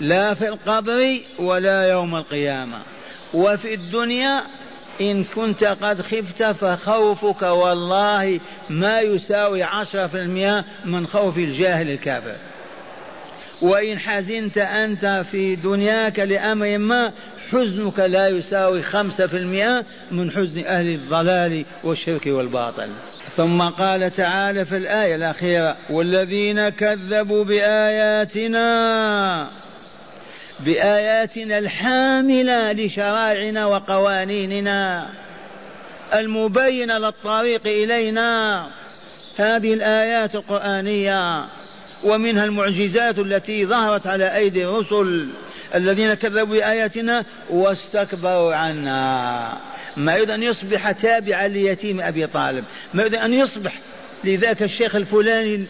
لا 0.00 0.34
في 0.34 0.48
القبر 0.48 1.18
ولا 1.38 1.90
يوم 1.90 2.16
القيامة. 2.16 2.82
وفي 3.34 3.74
الدنيا 3.74 4.42
إن 5.00 5.24
كنت 5.24 5.64
قد 5.64 6.00
خفت 6.00 6.42
فخوفك 6.42 7.42
والله 7.42 8.40
ما 8.70 9.00
يساوي 9.00 9.62
عشرة 9.62 10.06
في 10.06 10.18
المئة 10.18 10.64
من 10.84 11.06
خوف 11.06 11.38
الجاهل 11.38 11.90
الكافر. 11.90 12.36
وإن 13.62 13.98
حزنت 13.98 14.58
أنت 14.58 15.24
في 15.30 15.56
دنياك 15.56 16.18
لأمر 16.18 16.78
ما 16.78 17.12
حزنك 17.52 17.98
لا 17.98 18.28
يساوي 18.28 18.82
خمسة 18.82 19.26
في 19.26 19.36
المئة 19.36 19.84
من 20.10 20.30
حزن 20.30 20.64
أهل 20.64 20.90
الضلال 20.90 21.64
والشرك 21.84 22.26
والباطل. 22.26 22.90
ثم 23.36 23.62
قال 23.62 24.10
تعالى 24.10 24.64
في 24.64 24.76
الآية 24.76 25.14
الأخيرة 25.14 25.76
والذين 25.90 26.68
كذبوا 26.68 27.44
بآياتنا 27.44 28.64
بآياتنا 30.60 31.58
الحاملة 31.58 32.72
لشرائعنا 32.72 33.66
وقوانيننا 33.66 35.08
المبينة 36.14 36.98
للطريق 36.98 37.66
إلينا. 37.66 38.70
هذه 39.36 39.74
الآيات 39.74 40.34
القرآنية 40.34 41.44
ومنها 42.04 42.44
المعجزات 42.44 43.18
التي 43.18 43.66
ظهرت 43.66 44.06
على 44.06 44.36
أيدي 44.36 44.64
الرسل 44.64 45.28
الذين 45.74 46.14
كذبوا 46.14 46.56
بآياتنا 46.56 47.24
واستكبروا 47.50 48.54
عنا 48.54 49.52
ما 49.96 50.14
يريد 50.14 50.30
أن 50.30 50.42
يصبح 50.42 50.90
تابعا 50.90 51.48
ليتيم 51.48 52.00
أبي 52.00 52.26
طالب 52.26 52.64
ما 52.94 53.02
يريد 53.02 53.14
أن 53.14 53.32
يصبح 53.32 53.72
لذاك 54.24 54.62
الشيخ 54.62 54.94
الفلاني 54.94 55.66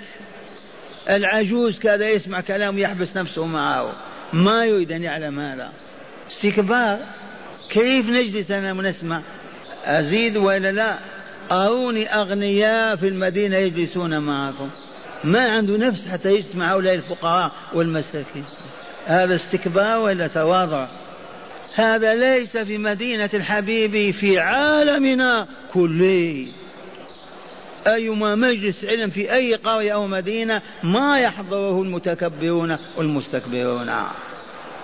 العجوز 1.11 1.78
كذا 1.78 2.09
يسمع 2.09 2.41
كلام 2.41 2.78
يحبس 2.78 3.16
نفسه 3.16 3.47
معه. 3.47 3.93
ما 4.33 4.64
يريد 4.64 4.93
أن 4.93 5.03
يعلم 5.03 5.41
هذا. 5.41 5.72
استكبار. 6.31 6.99
كيف 7.70 8.11
نجلس 8.11 8.51
أنا 8.51 8.72
ونسمع؟ 8.72 9.22
أزيد 9.85 10.37
ولا 10.37 10.72
لا؟ 10.72 10.99
أروني 11.53 12.14
أغنياء 12.14 12.97
في 12.97 13.09
المدينة 13.09 13.57
يجلسون 13.57 14.18
معكم. 14.18 14.70
ما 15.25 15.51
عنده 15.51 15.77
نفس 15.77 16.09
حتى 16.09 16.35
يجلس 16.35 16.57
مع 16.57 16.72
هؤلاء 16.72 16.95
الفقراء 16.95 17.53
والمساكين. 17.75 18.45
هذا 19.07 19.35
استكبار 19.35 19.99
ولا 19.99 20.27
تواضع؟ 20.27 20.89
هذا 21.75 22.14
ليس 22.14 22.57
في 22.57 22.79
مدينة 22.79 23.31
الحبيب 23.35 24.11
في 24.11 24.39
عالمنا 24.39 25.49
كله. 25.72 26.47
أيما 27.87 28.35
مجلس 28.35 28.85
علم 28.85 29.11
في 29.11 29.35
أي 29.35 29.55
قرية 29.55 29.93
أو 29.93 30.07
مدينة 30.07 30.62
ما 30.82 31.20
يحضره 31.20 31.82
المتكبرون 31.82 32.76
والمستكبرون. 32.97 33.91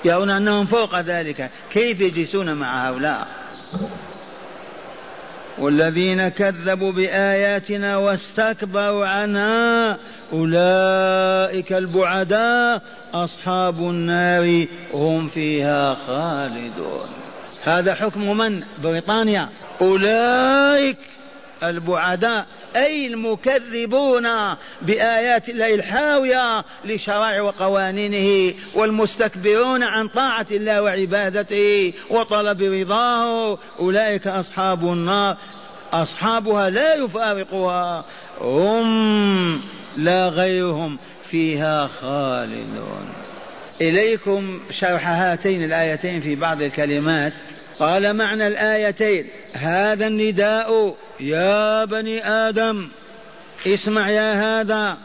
يرون 0.04 0.30
أنهم 0.30 0.66
فوق 0.66 1.00
ذلك. 1.00 1.50
كيف 1.72 2.00
يجلسون 2.00 2.54
مع 2.54 2.88
هؤلاء؟ 2.88 3.26
والذين 5.58 6.28
كذبوا 6.28 6.92
بآياتنا 6.92 7.96
واستكبروا 7.96 9.06
عنها 9.06 9.98
أولئك 10.32 11.72
البعداء. 11.72 12.82
أصحاب 13.14 13.78
النار 13.78 14.66
هم 14.94 15.28
فيها 15.28 15.94
خالدون. 15.94 17.08
هذا 17.64 17.94
حكم 17.94 18.36
من؟ 18.36 18.62
بريطانيا. 18.82 19.48
أولئك 19.80 20.98
البعداء 21.62 22.46
أي 22.76 23.06
المكذبون 23.06 24.26
بآيات 24.82 25.48
الله 25.48 25.74
الحاوية 25.74 26.64
لشرائع 26.84 27.42
وقوانينه 27.42 28.54
والمستكبرون 28.74 29.82
عن 29.82 30.08
طاعة 30.08 30.46
الله 30.50 30.82
وعبادته 30.82 31.92
وطلب 32.10 32.62
رضاه. 32.62 33.58
أولئك 33.78 34.26
أصحاب 34.26 34.84
النار 34.84 35.36
أصحابها 35.92 36.70
لا 36.70 36.94
يفارقها 36.94 38.04
هم 38.40 39.60
لا 39.96 40.28
غيرهم 40.28 40.98
فيها 41.22 41.86
خالدون. 41.86 43.08
إليكم 43.80 44.60
شرح 44.80 45.08
هاتين 45.08 45.64
الآيتين 45.64 46.20
في 46.20 46.34
بعض 46.34 46.62
الكلمات. 46.62 47.32
قال 47.80 48.16
معنى 48.16 48.46
الآيتين 48.46 49.26
هذا 49.52 50.06
النداء 50.06 50.96
يا 51.20 51.84
بني 51.84 52.26
آدم. 52.28 52.88
اسمع 53.66 54.10
يا 54.10 54.60
هذا. 54.60 54.98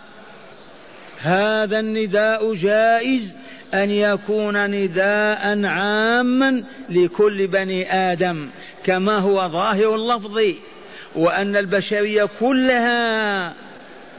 هذا 1.17 1.79
النداء 1.79 2.53
جائز 2.53 3.33
أن 3.73 3.91
يكون 3.91 4.69
نداء 4.69 5.65
عاما 5.65 6.63
لكل 6.89 7.47
بني 7.47 7.93
آدم 7.93 8.49
كما 8.83 9.17
هو 9.17 9.49
ظاهر 9.49 9.95
اللفظ 9.95 10.39
وأن 11.15 11.55
البشرية 11.55 12.29
كلها 12.39 13.53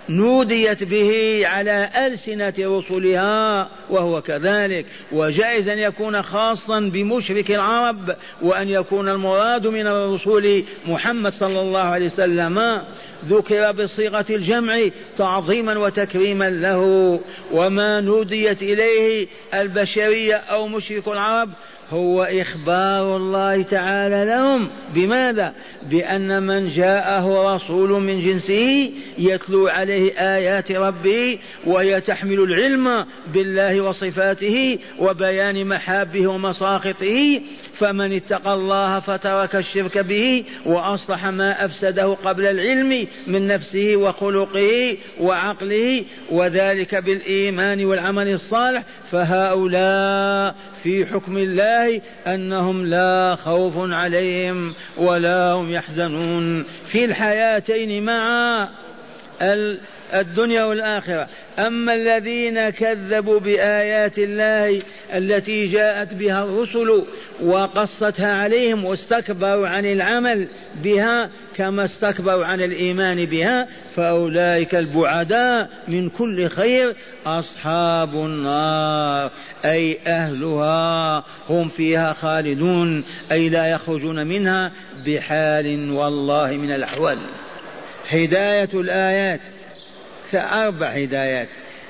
نوديت 0.09 0.85
به 0.85 1.41
على 1.45 1.91
ألسنة 1.97 2.55
رسلها 2.59 3.69
وهو 3.91 4.23
كذلك 4.23 4.87
وجائز 5.13 5.69
أن 5.69 5.79
يكون 5.79 6.23
خاصا 6.23 6.81
بمشرك 6.81 7.51
العرب 7.51 8.17
وأن 8.43 8.69
يكون 8.69 9.09
المراد 9.09 9.67
من 9.67 9.87
الرسول 9.87 10.65
محمد 10.87 11.33
صلى 11.33 11.61
الله 11.61 11.81
عليه 11.81 12.07
وسلم. 12.07 12.83
ذكر 13.25 13.73
بصيغة 13.73 14.27
الجمع 14.31 14.89
تعظيما 15.19 15.79
وتكريما 15.79 16.51
له. 16.51 17.21
وما 17.53 18.01
نوديت 18.01 18.63
إليه 18.63 19.29
البشرية 19.55 20.35
أو 20.35 20.69
مشرك 20.69 21.09
العرب 21.09 21.51
هو 21.91 22.23
إخبار 22.23 23.17
الله 23.17 23.63
تعالى 23.63 24.25
لهم 24.25 24.69
بماذا؟ 24.95 25.55
بأن 25.91 26.43
من 26.43 26.69
جاءه 26.69 27.55
رسول 27.55 27.91
من 27.91 28.21
جنسه 28.21 28.93
يتلو 29.19 29.69
عليه 29.69 30.13
آيات 30.37 30.73
ربه 30.73 31.39
وهي 31.65 32.01
تحمل 32.01 32.41
العلم 32.41 33.07
بالله 33.35 33.81
وصفاته 33.81 34.79
وبيان 34.99 35.65
محابه 35.67 36.27
ومساخطه 36.27 37.41
فمن 37.79 38.17
اتقى 38.17 38.55
الله 38.55 39.01
فترك 39.01 39.57
الشرك 39.57 39.99
به 39.99 40.45
وأصلح 40.67 41.27
ما 41.27 41.65
أفسده 41.65 42.17
قبل 42.25 42.47
العلم 42.47 43.07
من 43.27 43.47
نفسه 43.47 43.97
وخلقه 43.97 44.97
وعقله 45.21 46.05
وذلك 46.31 46.95
بالإيمان 46.95 47.85
والعمل 47.85 48.29
الصالح 48.29 48.83
فهؤلاء 49.11 50.55
في 50.83 51.07
حكم 51.07 51.39
الله 51.39 52.01
أنهم 52.27 52.87
لا 52.87 53.37
خوف 53.37 53.75
عليهم 53.77 54.75
ولا 54.97 55.53
هم 55.53 55.73
يحزنون. 55.73 56.65
في 56.87 57.05
الحياتين 57.05 58.05
معا 58.05 58.69
الدنيا 60.15 60.65
والآخرة. 60.65 61.29
أما 61.59 61.95
الذين 61.95 62.71
كذبوا 62.71 63.41
بآيات 63.41 64.19
الله 64.19 64.83
التي 65.15 65.67
جاءت 65.67 66.15
بها 66.15 66.45
الرسل 66.45 67.05
وقصتها 67.43 68.43
عليهم 68.43 68.85
واستكبروا 68.85 69.69
عن 69.69 69.87
العمل 69.87 70.49
بها 70.83 71.31
كما 71.57 71.85
استكبروا 71.85 72.47
عن 72.47 72.61
الإيمان 72.61 73.25
بها 73.25 73.69
فأولئك 73.95 74.75
البعداء 74.75 75.69
من 75.89 76.09
كل 76.09 76.49
خير 76.49 76.97
أصحاب 77.27 78.15
النار. 78.15 79.31
أي 79.65 79.99
أهلها 80.07 81.25
هم 81.49 81.69
فيها 81.69 82.13
خالدون 82.13 83.05
أي 83.33 83.49
لا 83.49 83.67
يخرجون 83.67 84.27
منها 84.27 84.73
بحال 85.07 85.91
والله 85.91 86.51
من 86.51 86.73
الأحوال. 86.73 87.19
هداية 88.09 88.69
الآيات 88.75 89.41
أربع 90.35 90.87
هدايات. 90.87 91.49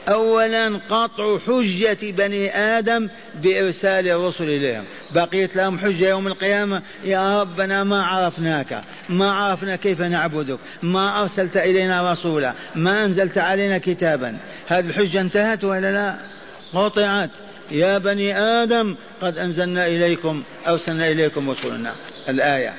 أولا 0.09 0.81
قطع 0.89 1.39
حجة 1.39 1.99
بني 2.03 2.57
آدم 2.57 3.09
بإرسال 3.35 4.09
الرسل 4.09 4.45
إليهم. 4.45 4.85
بقيت 5.14 5.57
لهم 5.57 5.79
حجة 5.79 6.09
يوم 6.09 6.27
القيامة. 6.27 6.83
يا 7.05 7.41
ربنا 7.41 7.85
ما 7.85 8.03
عرفناك. 8.03 8.83
ما 9.09 9.33
عرفنا 9.33 9.77
كيف 9.77 10.01
نعبدك. 10.01 10.59
ما 10.83 11.23
أرسلت 11.23 11.57
إلينا 11.57 12.12
رسولا. 12.12 12.55
ما 12.75 13.05
أنزلت 13.05 13.39
علينا 13.39 13.79
كتابا. 13.79 14.37
هذه 14.67 14.87
الحجة 14.87 15.21
انتهت 15.21 15.64
ولا 15.64 15.93
لا؟ 15.93 16.17
قطعت. 16.75 17.31
يا 17.71 17.99
بني 17.99 18.39
آدم 18.39 18.97
قد 19.23 19.39
أنزلنا 19.39 19.87
إليكم 19.87 20.43
أرسلنا 20.69 21.09
إليكم 21.09 21.51
رسلنا. 21.51 21.95
الآية. 22.29 22.75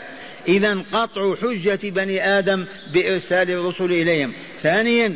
إذا 0.47 0.83
قطع 0.93 1.35
حجة 1.35 1.79
بني 1.83 2.37
آدم 2.39 2.65
بإرسال 2.93 3.51
الرسل 3.51 3.85
إليهم. 3.85 4.33
ثانيا 4.61 5.15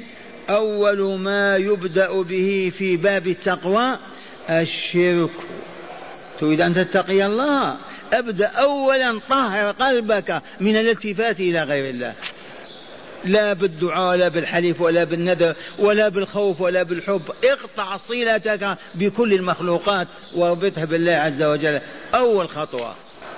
أول 0.49 1.19
ما 1.19 1.57
يبدأ 1.57 2.21
به 2.21 2.71
في 2.77 2.97
باب 2.97 3.27
التقوى 3.27 3.97
الشرك. 4.49 5.31
تريد 6.39 6.61
أن 6.61 6.73
تتقي 6.73 7.25
الله؟ 7.25 7.77
أبدأ 8.13 8.47
أولا 8.47 9.19
طهر 9.29 9.71
قلبك 9.71 10.41
من 10.61 10.75
الالتفات 10.75 11.39
إلى 11.39 11.63
غير 11.63 11.89
الله. 11.89 12.13
لا 13.25 13.53
بالدعاء 13.53 14.09
ولا 14.09 14.27
بالحليف 14.27 14.81
ولا 14.81 15.03
بالنذر 15.03 15.55
ولا 15.79 16.09
بالخوف 16.09 16.61
ولا 16.61 16.83
بالحب. 16.83 17.21
اقطع 17.43 17.97
صلتك 17.97 18.77
بكل 18.95 19.33
المخلوقات 19.33 20.07
واربطها 20.35 20.85
بالله 20.85 21.11
عز 21.11 21.43
وجل. 21.43 21.81
أول 22.13 22.49
خطوة. 22.49 22.95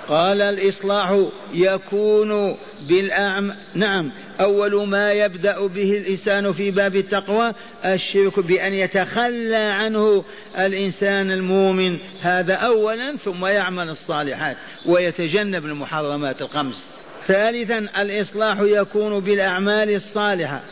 قال 0.08 0.42
الإصلاح 0.42 1.18
يكون 1.54 2.56
بالأعم 2.88 3.52
نعم 3.74 4.12
أول 4.40 4.88
ما 4.88 5.12
يبدأ 5.12 5.66
به 5.66 5.92
الإنسان 5.96 6.52
في 6.52 6.70
باب 6.70 6.96
التقوى 6.96 7.52
الشرك 7.84 8.40
بأن 8.40 8.74
يتخلى 8.74 9.56
عنه 9.56 10.24
الإنسان 10.58 11.30
المؤمن. 11.30 11.98
هذا 12.22 12.54
أولا 12.54 13.16
ثم 13.16 13.46
يعمل 13.46 13.88
الصالحات 13.88 14.56
ويتجنب 14.86 15.64
المحرمات 15.64 16.42
الخمس. 16.42 16.90
ثالثا 17.26 17.78
الإصلاح 17.78 18.60
يكون 18.60 19.20
بالأعمال 19.20 19.94
الصالحة. 19.94 20.62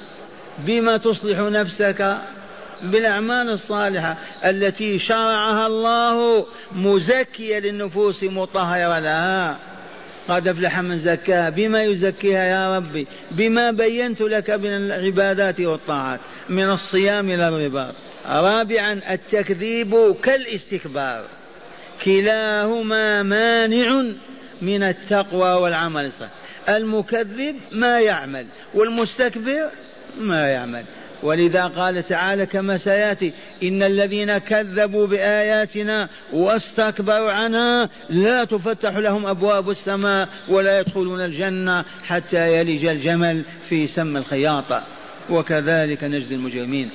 بما 0.58 0.96
تصلح 0.96 1.38
نفسك 1.38 2.18
بالأعمال 2.82 3.50
الصالحة 3.50 4.16
التي 4.44 4.98
شرعها 4.98 5.66
الله 5.66 6.46
مزكية 6.72 7.58
للنفوس 7.58 8.24
مطهرة 8.24 8.98
لها. 8.98 9.58
قد 10.28 10.48
أفلح 10.48 10.80
من 10.80 10.98
زكاها. 10.98 11.50
بما 11.50 11.82
يزكيها 11.82 12.44
يا 12.44 12.76
ربي. 12.76 13.06
بما 13.30 13.70
بينت 13.70 14.20
لك 14.20 14.50
من 14.50 14.76
العبادات 14.76 15.60
والطاعات. 15.60 16.20
من 16.48 16.70
الصيام 16.70 17.30
إلى 17.30 17.48
الرباط 17.48 17.94
رابعا 18.26 19.00
التكذيب 19.10 20.16
كالاستكبار. 20.22 21.24
كلاهما 22.04 23.22
مانع 23.22 24.02
من 24.62 24.82
التقوى 24.82 25.52
والعمل 25.52 26.04
الصالح. 26.04 26.32
المكذب 26.68 27.56
ما 27.72 28.00
يعمل 28.00 28.46
والمستكبر 28.74 29.70
ما 30.20 30.48
يعمل. 30.48 30.84
ولذا 31.22 31.66
قال 31.66 32.02
تعالى 32.02 32.46
كما 32.46 32.78
سيأتي 32.78 33.32
إن 33.62 33.82
الذين 33.82 34.38
كذبوا 34.38 35.06
بآياتنا 35.06 36.08
واستكبروا 36.32 37.32
عنها 37.32 37.88
لا 38.10 38.44
تفتح 38.44 38.96
لهم 38.96 39.26
أبواب 39.26 39.70
السماء 39.70 40.28
ولا 40.48 40.80
يدخلون 40.80 41.20
الجنة 41.20 41.84
حتى 42.06 42.58
يلج 42.58 42.84
الجمل 42.84 43.42
في 43.68 43.86
سم 43.86 44.16
الخياط 44.16 44.82
وكذلك 45.30 46.04
نجزي 46.04 46.34
المجرمين. 46.34 46.90